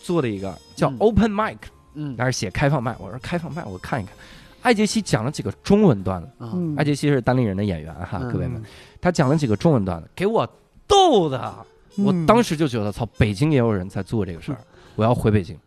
[0.02, 0.96] 做的一个叫嗯。
[1.00, 1.58] Open Mic，
[1.96, 2.16] 嗯。
[2.18, 2.96] 那是写开放麦。
[3.00, 4.16] 我说开放麦，我看一看。
[4.62, 6.52] 艾杰西讲了几个中文段子，啊。
[6.54, 6.74] 嗯。
[6.78, 8.32] 艾杰西是单立人的演员哈，嗯。
[8.32, 8.64] 各位们，
[9.02, 10.48] 他讲了几个中文段子，给我
[10.88, 11.54] 逗的。
[11.98, 14.60] 我嗯当时就觉得，操，北京也有人在做这个事儿，
[14.96, 15.58] 我要回北京。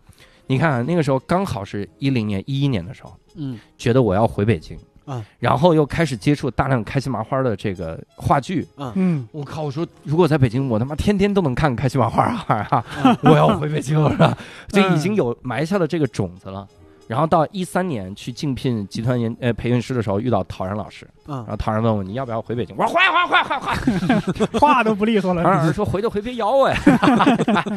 [0.46, 8.66] 你看啊，那个时候刚好是一零年、一一年的时候，嗯觉得我要回北京，啊然后又开始接触大量开心麻花的这个话剧。
[8.94, 9.62] 嗯我靠！
[9.62, 12.66] 我说如果在北京，我他妈天天都能看开心麻花啊！
[12.70, 12.84] 啊
[13.22, 14.36] 我要回北京了，是吧？
[14.68, 16.66] 就已嗯经有埋下了这个种子了。
[17.12, 24.46] 然后到一三年去竞聘集团研呃培训师的时候，遇到陶然老师，然啊后陶然问我你要不要回北京，我说回回回回回。
[24.58, 26.76] 话都不利索了 陶然老师说回就回，别咬我呀，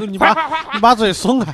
[0.07, 0.33] 你把
[0.73, 1.53] 你把嘴松开。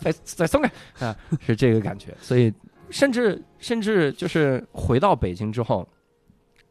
[0.00, 1.06] 再再松开。
[1.06, 1.14] 啊，
[1.46, 2.16] 是这个感觉。
[2.22, 2.50] 所以
[2.88, 5.86] 甚至甚至就是回到北京之后，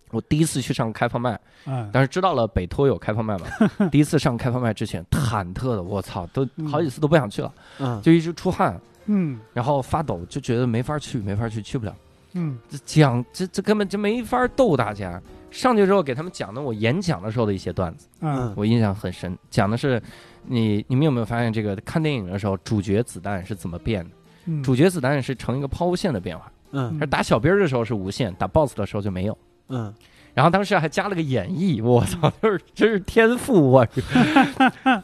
[0.10, 3.46] 我第一次去上开放麦，嗯，但是知道了北托有开放麦嘛，
[3.92, 8.02] 第一次上开放麦之前，忐忑的我操，都好几次都不想去了，嗯。
[8.02, 11.96] 就一直出汗，嗯然后发抖，就觉得没法去，没法去，去不了。
[12.34, 15.22] 嗯这讲这这根本就没法逗大家。
[15.52, 19.38] 上去之后给他们讲的我演讲的时候的一些段子，嗯我印象很深。
[19.50, 20.02] 讲的是
[20.44, 24.12] 你你们有没有发现，这个看电影的时候，主角子弹是怎么变的？
[24.48, 29.38] 嗯，主角子弹是呈一个抛物线的变化，嗯而打小兵儿的时候是无限，打 BOSS 的时候就没有。
[29.70, 29.94] 嗯
[30.34, 34.04] 然后当时还加了个演绎，我操， 就是真是天赋我去。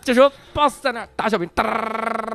[0.02, 2.31] 这时候 BOSS 在那儿打小兵哒哒，哒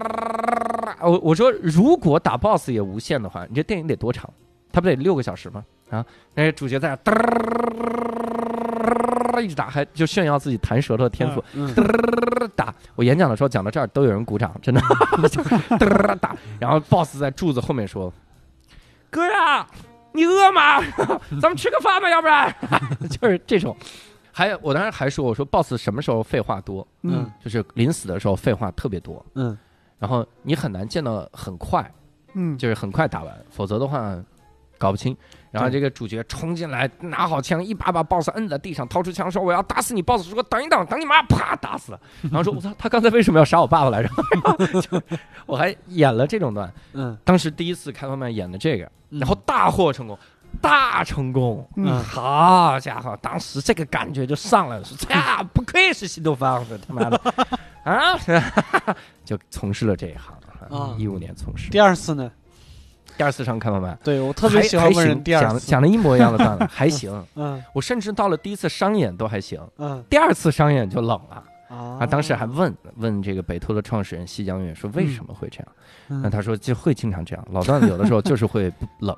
[1.00, 4.28] 我我说如果打 BOSS 也无限的话，你这电影得多长？
[4.72, 5.64] 他不得六个小时吗？
[5.90, 7.34] 啊，那些主角在那儿哒啦啦
[9.22, 11.42] 啦啦一直打，还就炫耀自己弹舌头的天赋。
[11.54, 11.72] 嗯
[12.54, 14.80] 打我演讲的时候讲到这儿都有人鼓掌，真的。
[16.20, 18.12] 打，然后 boss 在柱子后面说
[19.10, 19.66] ：“哥呀，
[20.12, 20.80] 你饿吗？
[21.40, 22.54] 咱们吃个饭吧，要不然。
[23.10, 23.76] ”就是这种。
[24.32, 26.86] 还有，我当时还说，我说 boss 什么时候废话多？
[27.02, 29.56] 嗯就是临死的时候废话特别多，嗯
[29.98, 31.90] 然后你很难见到很快，
[32.34, 34.16] 嗯，就是很快打完，否则的话
[34.78, 35.16] 搞不清。
[35.52, 42.00] 然后这个主角冲进来，拿好枪，一把把 boss 摁在地上，掏出枪说：“我要打死你！”boss 说：“等一等，等你妈！”啪打死了。
[42.24, 44.10] 然后说：“我操，他刚才为什么要杀我爸爸来着？”
[44.82, 45.00] 就
[45.46, 50.18] 我还演了这种段，嗯当时第一次开放麦演的这个，嗯然后大获成功，
[50.60, 51.66] 大成功。
[51.76, 57.18] 嗯好家伙，当时这个感觉就上来了，说 呀，不愧是新东方的，他妈的
[57.86, 58.18] 啊，
[59.24, 60.36] 就从事了这一行
[60.70, 61.70] 啊一五年从事。
[61.70, 62.30] 第二次呢？
[63.16, 65.60] 第二次上开放麦，对我特别喜欢还行问人第二次。
[65.60, 67.24] 讲讲的一模一样的段子， 还行。
[67.36, 71.42] 嗯我甚至到了第一次商演都还行，嗯第二次商演就冷了。
[71.68, 75.68] 啊啊，当时还问问这个北托的创始人西江月说为什么会这样？
[76.08, 79.16] 嗯那他说就会经常这样，老段子有的时候就是会不冷。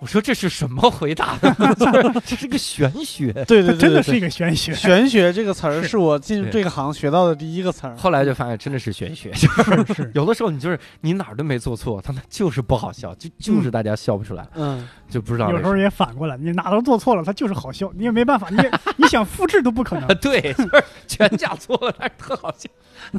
[0.00, 1.36] 我说这是什么回答？
[1.40, 3.32] 这 这是个玄学。
[3.46, 7.94] 对对对，对真的是一个玄学，玄学这个词儿是是我进入这个行学到的第一个词儿。
[7.96, 9.46] 后来就发现真的是玄学，是
[9.94, 15.50] 是， 有的时候你就是你哪儿都没做错，他们就是不好笑，就就是大家笑不出来，嗯，就不知道。
[15.50, 20.14] 有时候也反过来，你哪都做错了，他就是好笑，你也没办法，你也 你想复制都不可能啊，。
[20.14, 22.70] 对，就是全家错了，但是特好笑。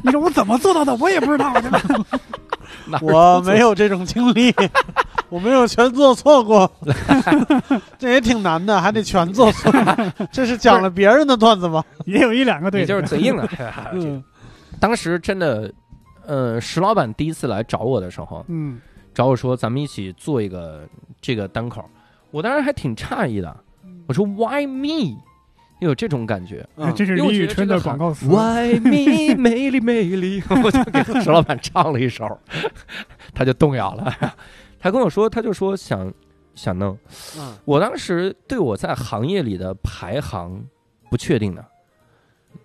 [0.02, 0.92] 你说我怎么做到的？
[0.96, 1.52] 我也不知道。
[1.60, 1.80] 对吧
[2.86, 4.52] 哪儿都我没有这种经历，
[5.28, 6.71] 我没有全做错过，
[7.98, 10.12] 这也挺难的，还得全做出来。
[10.32, 11.84] 这是讲了别人的段子吗？
[12.06, 13.48] 也有一两个对的，你就是嘴硬 的。
[13.92, 14.22] 嗯
[14.80, 15.72] 当时真的，
[16.26, 18.80] 呃，石老板第一次来找我的时候，嗯
[19.14, 20.88] 找我说咱们一起做一个
[21.20, 21.84] 这个单口，
[22.30, 23.56] 我当时还挺诧异的，
[24.08, 25.16] 我说 Why me？
[25.80, 26.64] 有这种感觉。
[26.76, 28.26] 嗯这是李宇春的广告词。
[28.26, 29.34] Why me？
[29.36, 32.38] 美丽美丽，我就给石老板唱了一首，
[33.34, 34.12] 他就动摇了。
[34.80, 36.12] 他跟我说，他就说想
[36.54, 36.96] 想弄。
[37.38, 40.64] 嗯我当时对我在行业里的排行
[41.10, 41.64] 不确定的，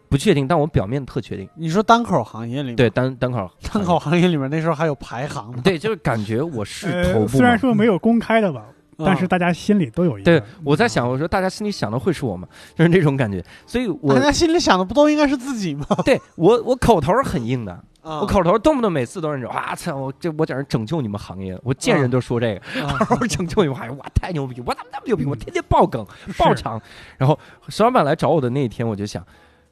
[0.10, 1.48] 不确定，但我表面特确定。
[1.56, 5.62] 你说单口行业里面，对，单单口单口行业里面那时候还有排行呢。
[5.64, 7.58] 对，就是感觉我是头呃，部虽然。
[7.58, 8.66] 说没有公开的吧，
[8.98, 10.26] 但是嗯大家心里都有一个。
[10.40, 12.48] 对，我在想，我说大家心里想的会是我吗？
[12.76, 13.44] 就是那种感觉。
[13.66, 15.86] 所以我大家心里想的不都应该是自己吗？
[16.06, 25.26] 对我我口头很硬的，我我口头动不动每次都是那种啊操，我这我在这拯救你们行业，我见人都说这个， 啊我拯救你们行业，哇太牛逼，我怎么那么牛逼？
[25.26, 26.05] 我天天爆梗
[26.38, 26.82] 爆场。
[27.18, 27.38] 然后
[27.68, 29.26] 石老板来找我的那一天，我就想，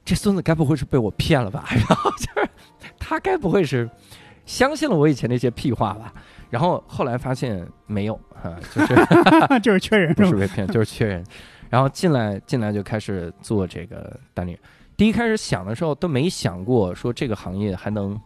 [0.04, 1.64] 这孙子该不会是被我骗了吧？
[1.72, 2.48] 然后就是
[2.98, 3.88] 他该不会是
[4.44, 6.12] 相信了我以前那些屁话吧？
[6.50, 8.94] 然后后来发现没有啊，就是。
[9.62, 10.14] 就是缺人？
[10.14, 11.24] 不是被骗，就是缺人。
[11.68, 14.56] 然后进来进来就开始做这个单立。
[14.96, 18.18] 第一开始想的时候都没想过说这个行业还能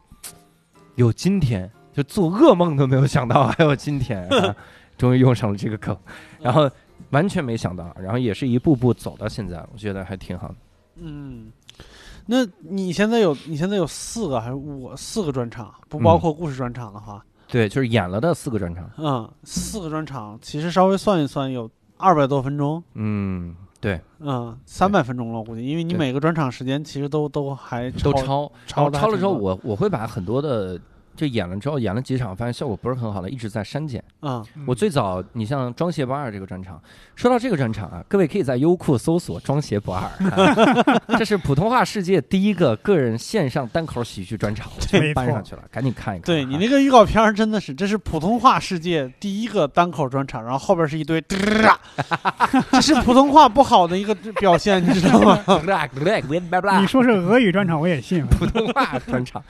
[0.97, 4.55] 有今天，就做噩梦都没有想到 还有今天、啊，
[4.99, 5.97] 终于用上了这个梗，
[6.41, 6.71] 然后
[7.11, 10.55] 完全没想到，然后也是一步步走到现在，我觉得还挺好的。
[10.97, 11.51] 嗯，
[12.27, 30.79] 那你现在有你现在有四个还是五四个专场，不包括故事专场的话，对，就是演了的四个专场，嗯，四个专场其实稍微算一算有二百多分钟，嗯，对，嗯，三百分钟了，我估计，因为你每个专场时间其实都都还都超超超了之后，我我我会把很多的
[31.21, 34.03] 就演了之后演了几场，发现效果不是很好的，一直在删减。
[34.23, 36.81] 嗯我最早，你像《装鞋不二》这个专场，
[37.15, 40.01] 说到这个专场啊，各位可以在优酷搜索“装鞋不二”
[40.31, 44.73] 啊， 这是普通话世界第一个个人线上单口喜剧专场，
[45.15, 46.25] 搬上去了，赶紧看一看啊。
[46.25, 51.21] 对你那个预告片儿真的是，这是普通话世界第一个单口专场，然后后边是一堆，
[52.71, 55.39] 这是普通话不好的一个表现，你知道吗？
[56.81, 58.25] 你说是俄语专场，我也信。
[58.39, 59.43] 普通话专场，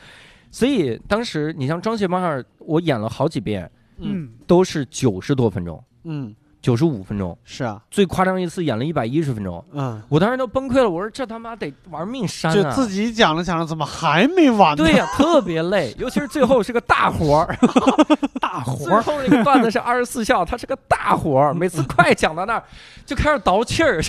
[0.50, 4.30] 所以当时你像《装卸班二》，我演了好几遍，嗯。
[4.46, 10.88] 都是九十多分钟，嗯，九十五分钟，是啊，最夸张一次演了一百一十分钟，嗯，我当时都崩溃了。
[10.90, 12.54] 我说这他妈得玩命删啊！
[12.54, 14.84] 就自己讲着讲着，怎么还没完呢？
[14.84, 17.56] 对呀、特别累， 尤其是最后是个大活儿，
[18.40, 22.62] 大活儿，最后那个段子是二十四孝，它是个大活儿，每次快讲到那儿
[23.06, 24.00] 就开始倒气儿，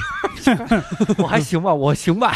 [1.17, 2.33] 我还行吧，我行吧，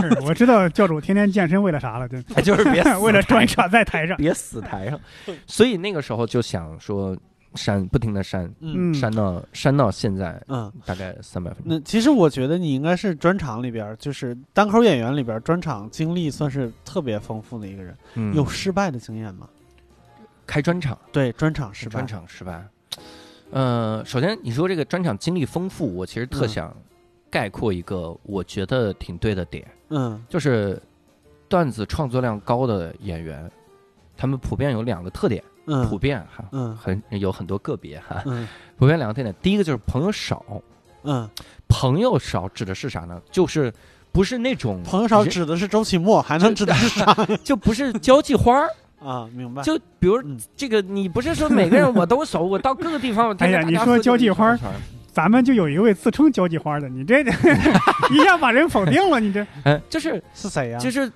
[0.00, 4.16] 是我知道教主天天健身为了啥了，就就是别为了专场在台上。
[4.16, 5.00] 别死台上，
[5.46, 7.16] 所以那个时候就想说
[7.54, 10.72] 删，不停的删，嗯嗯，删到删到现在嗯。
[10.84, 11.72] 大概三百分钟。
[11.72, 17.96] 那其实我觉得你应该是专场里边，就是单口演员里边，专场经历算是特别丰富的一个人。
[18.14, 19.48] 嗯有失败的经验吗？
[20.46, 22.06] 开专场，对，专场失败专。
[22.06, 22.66] 场失败。
[23.50, 26.76] 呃，首先你说这个专场经历丰富，我其实特嗯想
[27.30, 30.80] 概括一个我觉得挺对的点，嗯就是
[31.48, 33.50] 段子创作量高的演员，
[34.16, 38.46] 他们普遍有两个特点，普嗯遍哈，嗯很有很多个别哈，嗯
[38.76, 39.34] 普遍两个特点。
[39.40, 40.44] 第一个就是朋友少，
[41.04, 41.28] 嗯，
[41.68, 43.20] 朋友少指的是啥呢？
[43.30, 43.72] 就是
[44.12, 48.68] 不是那种朋友少指的是周奇墨，还能指的是啥 就不是交际花儿。
[49.00, 49.28] 啊？
[49.34, 49.62] 明白。
[49.62, 54.56] 就比如嗯这个，你不是说每个人我都熟，我到各个地方，哎呀你说交际花
[55.14, 57.20] 咱们就有一位自称交际花的，你这
[58.10, 59.46] 一下把人否定了，你这。
[59.62, 60.78] 哎，就是是谁呀？
[60.80, 61.10] 就是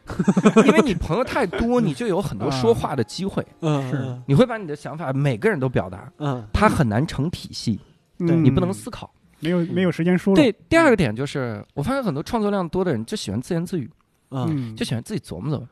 [0.65, 3.97] 因为你朋友太多，你就有很多说话的机会， 嗯是。
[3.97, 4.23] 嗯。
[4.25, 6.47] 你会把你的想法每个人都表达，嗯。
[6.53, 7.81] 它很难成体系，
[8.19, 8.45] 对嗯。
[8.45, 9.13] 你不能思考。
[9.41, 10.37] 没有没有时间输入。
[10.37, 13.91] 对，第二个点就是，我发现很多创作量多的人就喜欢自言自语，
[14.31, 15.69] 嗯嗯，就喜欢自己琢磨琢磨。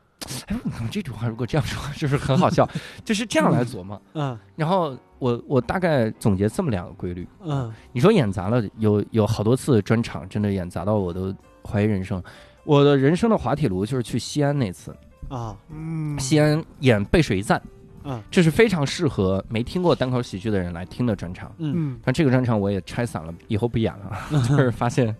[0.47, 2.67] 哎，你看这句话如果这样说， 是不是很好笑？
[3.05, 4.01] 就是这样来琢磨。
[4.13, 7.27] 嗯然后我我大概总结这么两个规律。
[7.43, 12.21] 嗯你说演砸了，有有好多次专场，真的演砸到我都怀疑人生。
[12.63, 14.93] 我的人生的滑铁卢就是去西安那次，
[15.29, 17.61] 啊嗯，西安演背水一战，
[18.03, 21.49] 嗯这是非常适合没听过单口喜剧的人来听的专场。
[21.59, 24.11] 嗯嗯但这个专场我也拆散了，以后不演了，
[24.49, 25.15] 就是发现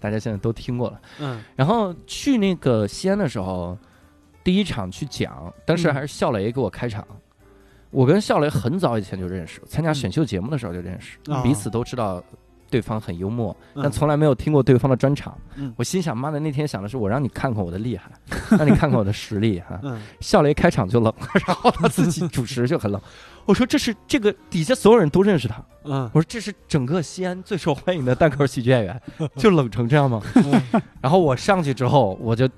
[0.00, 1.00] 大家现在都听过了。
[1.20, 3.78] 嗯然后去那个西安的时候，
[4.48, 7.06] 第一场去讲，当时还是笑雷给我开场。
[7.90, 12.24] 我跟笑雷很早以前就认识，参加选秀节目的时候就认识，啊彼此都知道
[12.70, 15.36] 对方很幽默，嗯但从来没有听过对方的专场。
[15.56, 18.10] 嗯我心想，妈的，那天想的是我让你看看我的厉害，
[18.56, 19.78] 让你看看我的实力哈。
[19.82, 21.12] 嗯笑雷开场就冷，
[21.46, 22.98] 然后他自己主持就很冷。
[23.44, 29.02] 我说这是这个底下所有人都认识他，嗯我说这是整个西安最受欢迎的单口喜剧演员，
[29.36, 30.22] 就冷成这样吗？
[30.36, 32.48] 嗯 然后我上去之后，我就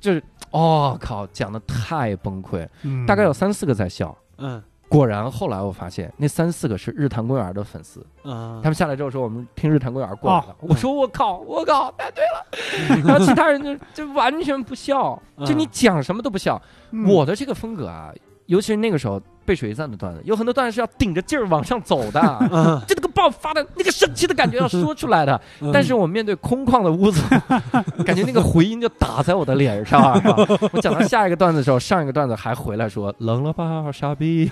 [0.00, 4.16] 就是哦靠，讲的太崩溃，嗯大概有三四个在笑。
[4.38, 10.46] 嗯果然后来我发现那三四个是日坛公园的粉丝，嗯他们下来之后说我们听日坛公园过来的。
[10.52, 12.96] 哦我说我靠，我靠，太对了。
[13.04, 16.60] 然后其他人就就完全不笑，就你讲什么都不笑。
[16.92, 18.10] 嗯我的这个风格啊，
[18.46, 22.20] 尤其是那个时候背水一战的段子，有很多段子是要顶着劲儿往上走的。
[22.52, 27.22] 嗯 就那个爆发的那个生气的感觉要说出来的，嗯但是我面对空旷的屋子，
[28.04, 30.12] 感觉那个回音就打在我的脸上。
[30.70, 34.50] 我讲到下一个段子的时候，上一个段子还回来说冷了吧，傻逼。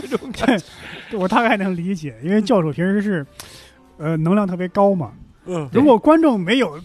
[0.00, 0.64] 这种感觉，
[1.18, 3.26] 我大概能理解，因为教授平时是，
[3.98, 5.12] 呃，能量特别高嘛。
[5.48, 6.76] 嗯如果观众没有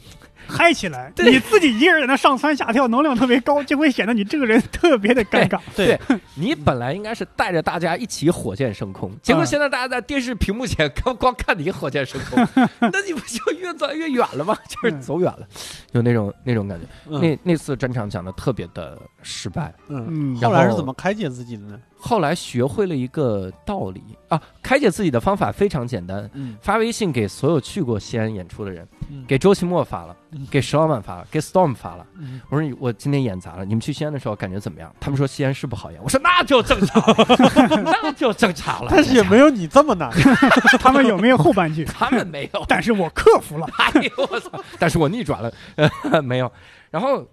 [0.52, 5.60] 嗨起来，你自己一个人在那上蹿下跳，能量特别高， 就会显得你这个人特别的尴尬。
[5.76, 5.97] 对
[6.36, 12.45] 你本来应该是带着大家一起火箭升空，结果现在大家在电视屏幕前光光看你火箭升空，
[12.80, 14.58] 那你不就越走越远了吗？
[14.68, 15.47] 就是走远了，
[15.93, 16.86] 有那种那种感觉。
[17.20, 21.80] 那那次专场讲的特别的失败，嗯，嗯，后来是怎么开解自己的呢？
[22.02, 32.06] 后来学会了一个道理啊，开解自己的方法非常简单，嗯发微信给所有去过西安演出的人，嗯给周奇墨发了嗯，给石老板发了，给 Storm 发了。
[32.18, 34.93] 嗯我说我今天演砸了，你们去西安的时候感觉怎么样？
[34.99, 36.02] 他们说西安是不好演。
[36.04, 37.04] 我说那就正常，
[37.86, 38.91] 那就正常了。
[38.93, 40.10] 但是也没有你这么难。
[40.82, 41.86] 他们有没有后半句？
[41.86, 43.68] 他们没有，但是我克服了。
[43.78, 44.49] 哎呦我操！
[44.80, 46.52] 但是我逆转了，呃， 没有。
[46.89, 47.26] 然后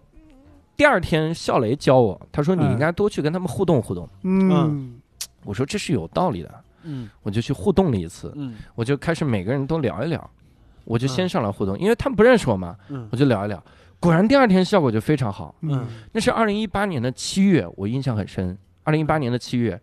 [0.79, 4.09] 第二天笑雷教我，他说你嗯应该多去跟他们互动互动。
[4.23, 4.95] 嗯
[5.45, 10.31] 我说这是有道理的，嗯我就去互动了一次，嗯我就开始每个人都聊一聊，
[10.85, 13.61] 我就先上来互动，因为他们不认识我嘛，嗯我就聊一聊。
[13.99, 15.53] 果然第二天效果就非常好。
[15.63, 18.57] 嗯那是二零一八年的七月，我印象很深。
[18.85, 19.79] 二零一八年的七月，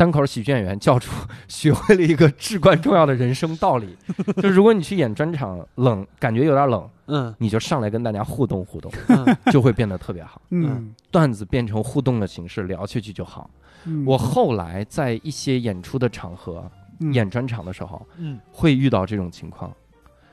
[0.00, 1.10] 单口喜剧演员教主
[1.46, 3.94] 学会了一个至关重要的人生道理，
[4.40, 7.34] 就如果你去演专场，冷感觉有点冷，嗯。
[7.36, 9.36] 你就上来跟大家互动互动，嗯。
[9.52, 10.40] 就会变得特别好。
[10.52, 13.50] 嗯，段子变成互动的形式，聊下去就好。
[13.84, 14.02] 嗯。
[14.06, 16.64] 我后来在一些演出的场合
[17.00, 17.12] 嗯。
[17.12, 18.40] 演专场的时候，嗯。
[18.50, 19.70] 会遇到这种情况，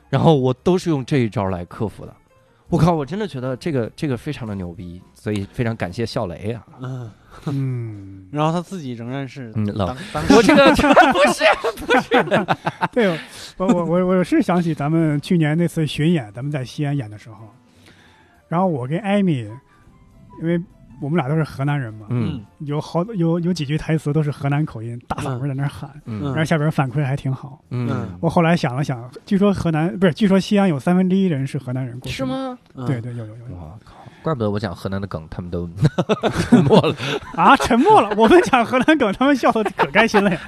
[0.09, 2.15] 然后我都是用这一招来克服的。
[2.69, 6.65] 我靠，我真的觉得这个这个非常的牛逼，所以非常感谢笑雷啊。
[6.81, 7.11] 嗯，
[7.45, 9.97] 嗯，然后他自己仍然是嗯冷当。
[10.13, 10.65] 当 我这个
[11.85, 12.23] 不是
[12.91, 13.17] 对，
[13.57, 17.37] 我我我我是想起咱们去年那次巡演，咱们在西安演的时候，
[18.49, 19.47] 然后我跟艾米，
[20.41, 20.61] 因为
[20.99, 27.61] 我们俩都是河南人嘛，嗯有好有有几句台词都是河南口音，大嗓门在那儿喊，嗯然后下边反馈还挺好。
[27.69, 32.17] 嗯，我后来想了想，据说河南不是，据说西安有三分之一人是河南人过去？
[32.17, 32.57] 是吗？
[32.75, 33.93] 嗯对对，有有有有我靠，
[34.23, 35.69] 怪不得我讲河南的梗，他们都
[36.49, 36.95] 沉默了。
[37.35, 37.55] 啊！
[37.57, 40.39] 沉默了，我们讲河南梗，他们笑的可开心了呀。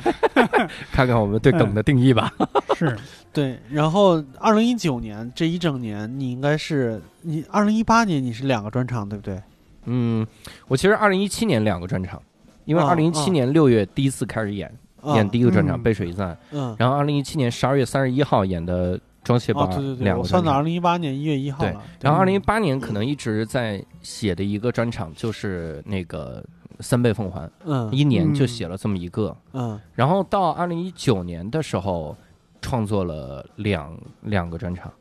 [0.92, 2.32] 看看我们对梗的定义吧。
[2.76, 2.98] 是，
[3.34, 9.42] 对，然后二零一九年这一整年，你应该是你二零一八年你是两个专场，对不对？
[9.86, 10.26] 嗯，
[10.68, 12.22] 我其实二零一七年两个专场，
[12.66, 14.72] 因为哦二零一七年六月第一次开始演，
[15.16, 20.64] 演第一个专场嗯《背水一战》，嗯，然后二零一七年十二月三十一号演的《装卸吧哦，》对对对，两我算到二。
[20.64, 21.82] 零一八年一月一号对了。
[22.02, 26.44] 然后二零一八年可能一直在写的一个专场就是那个
[26.84, 29.36] 《三倍奉还》，嗯一年就嗯写了这么一个。
[29.54, 32.16] 嗯然后到二零一九年的时候，
[32.62, 34.92] 创作了两两个专场，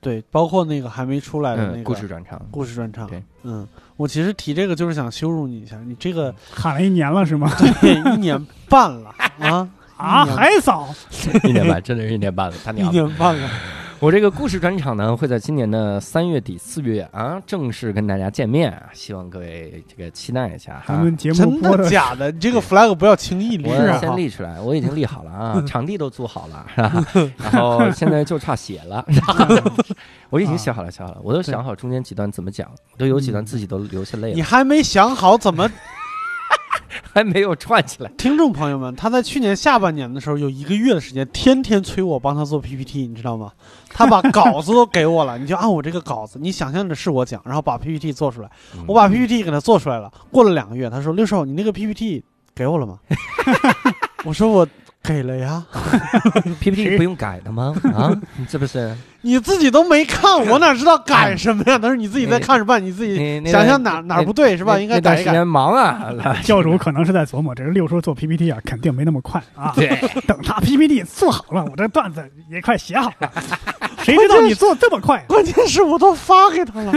[0.00, 2.40] 对，包括那个还没出来的那嗯，个故事专场。
[2.50, 3.06] 故事专场。
[3.06, 3.66] 对，嗯，
[4.00, 7.52] 我其实提这个就是想羞辱你一下，你这个喊了一年了是吗？
[7.82, 10.88] 对一年半了啊啊， 还早。
[11.44, 12.92] 一年半，真的是一年半了，他一娘的！
[12.92, 13.46] 年半了。
[13.98, 20.94] 我这个故事专场呢，会在今年的三月底四月啊正式跟大家见面啊，希望各位这个期待一下哈。
[20.94, 22.30] 咱们节目真的的假的？
[22.30, 23.98] 你这个 flag 不要轻易立我啊！
[23.98, 27.06] 先立出来，我已经立好了啊， 场地都租好了，是吧？
[27.52, 29.36] 然后现在就差写了，是吧
[30.30, 35.70] 我已经想好了，想好了，我都想好中间几段怎么讲，都有几段自己都流下泪了，你还没想好怎么？
[37.12, 38.10] 还没有串起来。
[38.16, 43.50] 听众朋友们，他在去年下半年的时候有一个月的时间，天天催我帮他做 PPT，你知道吗？
[43.90, 48.50] 他把稿子都给我了，你就按我这个稿子，你想象着是我讲，然后把 PPT 做出来。
[48.76, 52.24] 嗯我把 PPT 给他做出来了，过了两个月，他说：“六少，你那个 PPT
[52.54, 52.98] 给我了吗？”
[54.24, 54.66] 我说：“我
[55.02, 55.64] 给了呀，
[56.60, 57.74] PPT 不用改的吗？
[57.94, 58.94] 啊， 你这不是？
[59.22, 61.78] 你自己都没看，我哪知道改什么呀？
[61.80, 64.78] 那是你自己在看着办，你自己想想哪哪不对是吧？
[64.78, 65.44] 应该改一改。
[65.44, 66.12] 忙啊，
[66.44, 69.72] 教主可能是在琢磨，这六叔做 PPT 啊，肯定没那么快啊。
[69.74, 69.88] 对，
[70.26, 73.30] 等他 PPT 做好了，我这段子也快写好了。
[74.02, 75.22] 谁知道你做这么快？
[75.28, 76.92] 关键是我都发给他了，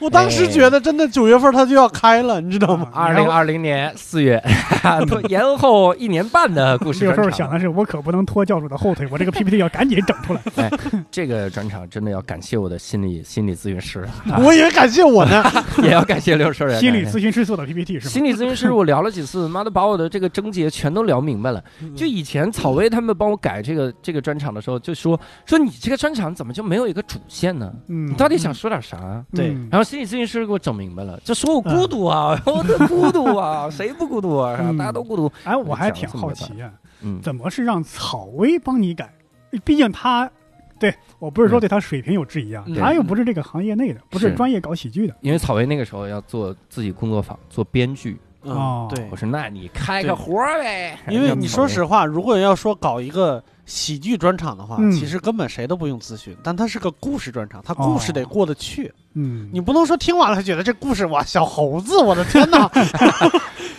[0.00, 2.88] 我当时觉得真的九月份他就要开了，你知道吗？
[2.92, 4.42] 二零二零年四月，
[5.06, 7.30] 都 延后一年半的故事六专场。
[7.30, 10.70] 叔想的是，我可不能拖教主的后腿，我这个 PPT 要赶紧整出来。
[11.10, 14.08] 这个专场真的要感谢我的心理心理咨询师，
[14.42, 15.44] 我以为感谢我呢，
[15.82, 16.78] 也要感谢刘叔人。
[16.80, 18.10] 心理咨询师做的 PPT 是吗？
[18.10, 21.62] 心理咨询师，我聊了几次，妈的把我的这个症结全都聊明白了。
[21.94, 27.70] 就以前草薇他们帮我改这个这个专场的时候，就说说你这个专场怎么就没有一个主线呢？
[27.88, 29.22] 嗯，你到底想说点啥？
[29.34, 34.54] 对嗯然后心理咨询师给我整明白了，这说我孤独啊， 我的孤独啊， 谁不孤独啊？
[34.56, 35.30] 是吧嗯大家都孤独。
[35.42, 36.70] 哎，我还挺好奇啊，
[37.02, 39.12] 嗯，怎么是让草薇帮你改？
[39.64, 40.30] 毕竟他，
[40.78, 45.16] 对我不是说对他水平有质疑啊，嗯他又不是这个行业内的，不是是专业搞喜剧的。
[45.22, 48.16] 因为草薇那个时候要做自己工作坊，做编剧。
[48.44, 50.96] 嗯，哦对我，说那你开个活儿呗。
[51.08, 54.90] 因为你说实话，如果要说搞一个喜剧专场的话，嗯。
[54.90, 62.68] 其实根本谁都不用咨询，但它是个故事专场，它故事得过得去，嗯，你不能说听完了觉得这故事哇，小猴子，我的天哪！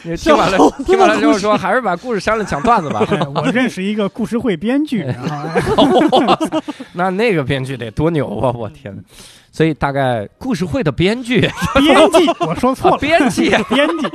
[0.03, 3.05] 你听完了小猴子，听完了之后说还是把故事删了，讲段子吧。
[3.11, 5.35] 哎 我认识一个故事会编剧， 然后。
[5.45, 6.61] 哎
[6.93, 8.51] 那那个编剧得多牛啊！
[8.55, 9.01] 我天呐，
[9.51, 11.41] 所以大概故事会的编剧，
[11.75, 14.07] 编辑，我说错啊了，编辑，编辑，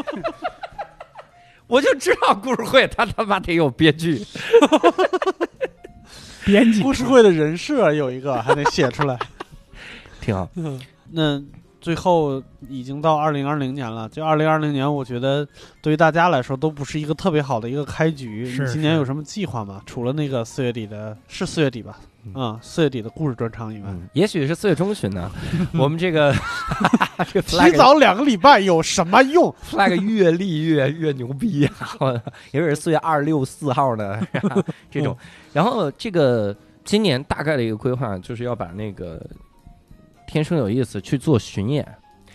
[1.66, 4.24] 我就知道故事会他他妈得有编剧。
[6.44, 9.18] 编辑，故事会的人设有一个还得写出来。
[10.20, 10.80] 挺好，嗯，
[11.12, 11.42] 那
[11.80, 15.46] 最后已经到二零二零年了，就二零二零年，我觉得
[15.80, 18.44] 对于大家来说都不是一个特别好的一个开局。
[18.46, 19.80] 是你今年有什么计划吗？
[19.86, 22.00] 除了那个四月底的，是四月底吧？
[22.26, 25.30] 嗯啊、四月底的故事专场以外，嗯，也许是四月中旬呢，
[25.78, 26.34] 我们这个
[27.32, 32.20] 这个提 flag 早两个礼拜有什么用？flag 越立越越牛逼啊！
[32.52, 34.20] 也许是四月二六四号呢，
[34.90, 35.16] 这种。
[35.52, 36.54] 然后这个
[36.84, 39.24] 今年大概的一个规划就是要把那个。
[40.28, 41.86] 天生有意思去做巡演，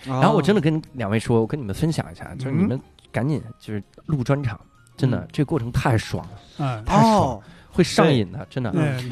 [0.05, 2.79] 然后我真的跟两位说，我跟你们分享一下，就是你们
[3.11, 4.57] 赶紧就是录专场，
[4.97, 7.39] 真的嗯这过程太爽了，嗯，太爽
[7.73, 8.69] 会上瘾的，真的。
[8.75, 9.09] 嗯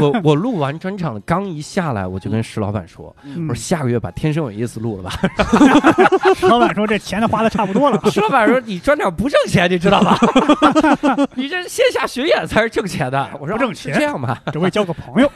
[0.00, 5.10] 我我 我录完专场刚一下来，我就跟石老板说，嗯我说下个月把《天生有意思》录了吧。
[6.36, 10.16] 石老板说这钱都花的差不多了， 石老板说你专场不挣钱，你知道吧？
[11.34, 13.28] 你这线下巡演才是挣钱的。
[13.40, 14.40] 我说不挣钱这样吧？
[14.52, 15.30] 只为交个朋友。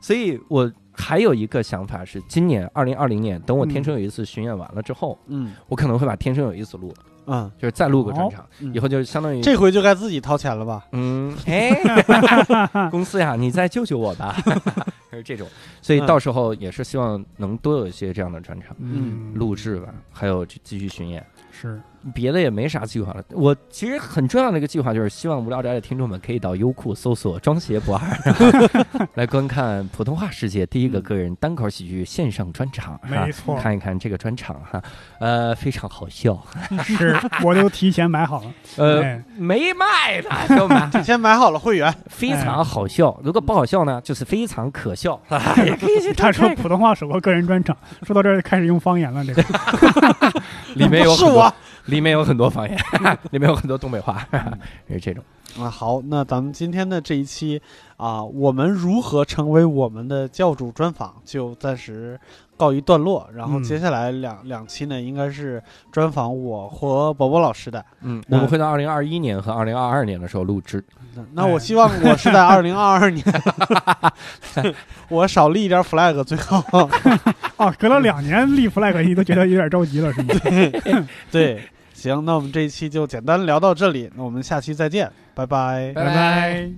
[0.00, 6.96] 所以我还有一个想法是，今年二零二零年，等我《天生有意思》巡演完了之后，嗯我可能会把《天生有意思》录了，
[7.26, 8.72] 嗯，就是再录个专场，嗯。
[8.74, 10.84] 以后就相当于这回就该自己掏钱了吧？
[10.92, 11.70] 嗯，哎，
[12.90, 14.36] 公司呀，你再救救我吧，
[15.12, 15.46] 就是这种，
[15.82, 21.24] 所以嗯到时候也是希望能多有一些这样的专场嗯录制吧，还有继续巡演。
[21.54, 21.80] 是
[22.14, 23.22] 别的也没啥计划了。
[23.30, 34.82] 我其实很重要的一个计划就是，希望无聊斋的听众们可以到优酷搜索“装鞋不二”，然后 来观看普通话世界第一个个人单口喜剧线上专场，没错，看一看这个专场哈，
[35.20, 36.44] 呃，非常好笑，
[36.82, 37.14] 是
[37.44, 38.52] 我都提前买好了。
[38.78, 43.16] 呃，哎没卖的，朋友们，提前买好了会员，非常好笑。
[43.22, 45.20] 如果不好笑呢，就是非常可笑，
[45.64, 49.42] 也 可以去他说普通话首播个人专场，说到这儿开始用方言了，这个
[50.76, 51.54] 里面有 是很多我。
[51.86, 52.78] 里面有很多方言，
[53.32, 54.24] 里面有很多东北话，
[54.88, 55.24] 是这种。
[55.58, 57.60] 啊，好，那咱们今天的这一期
[57.96, 62.18] 啊，我们如何成为我们的教主专访就暂时
[62.62, 63.28] 告一段落。
[63.34, 65.60] 然后嗯接下来两、两期呢，应该是
[65.90, 67.84] 专访我和宝宝老师的。
[68.02, 70.84] 嗯，我们会在二零二一年和二零二二年的时候录制。
[71.14, 73.24] 那那我希望我是在二零二二年，
[75.10, 76.64] 我少立一点 flag 最好。
[77.58, 80.34] 哦，隔了两年立 flag，你都觉得有点着急了，是吗？
[81.30, 81.62] 对，
[81.92, 85.92] 行，那我们这一期就简单聊到这里，那我们下期再见，拜拜。
[85.94, 86.70] 拜拜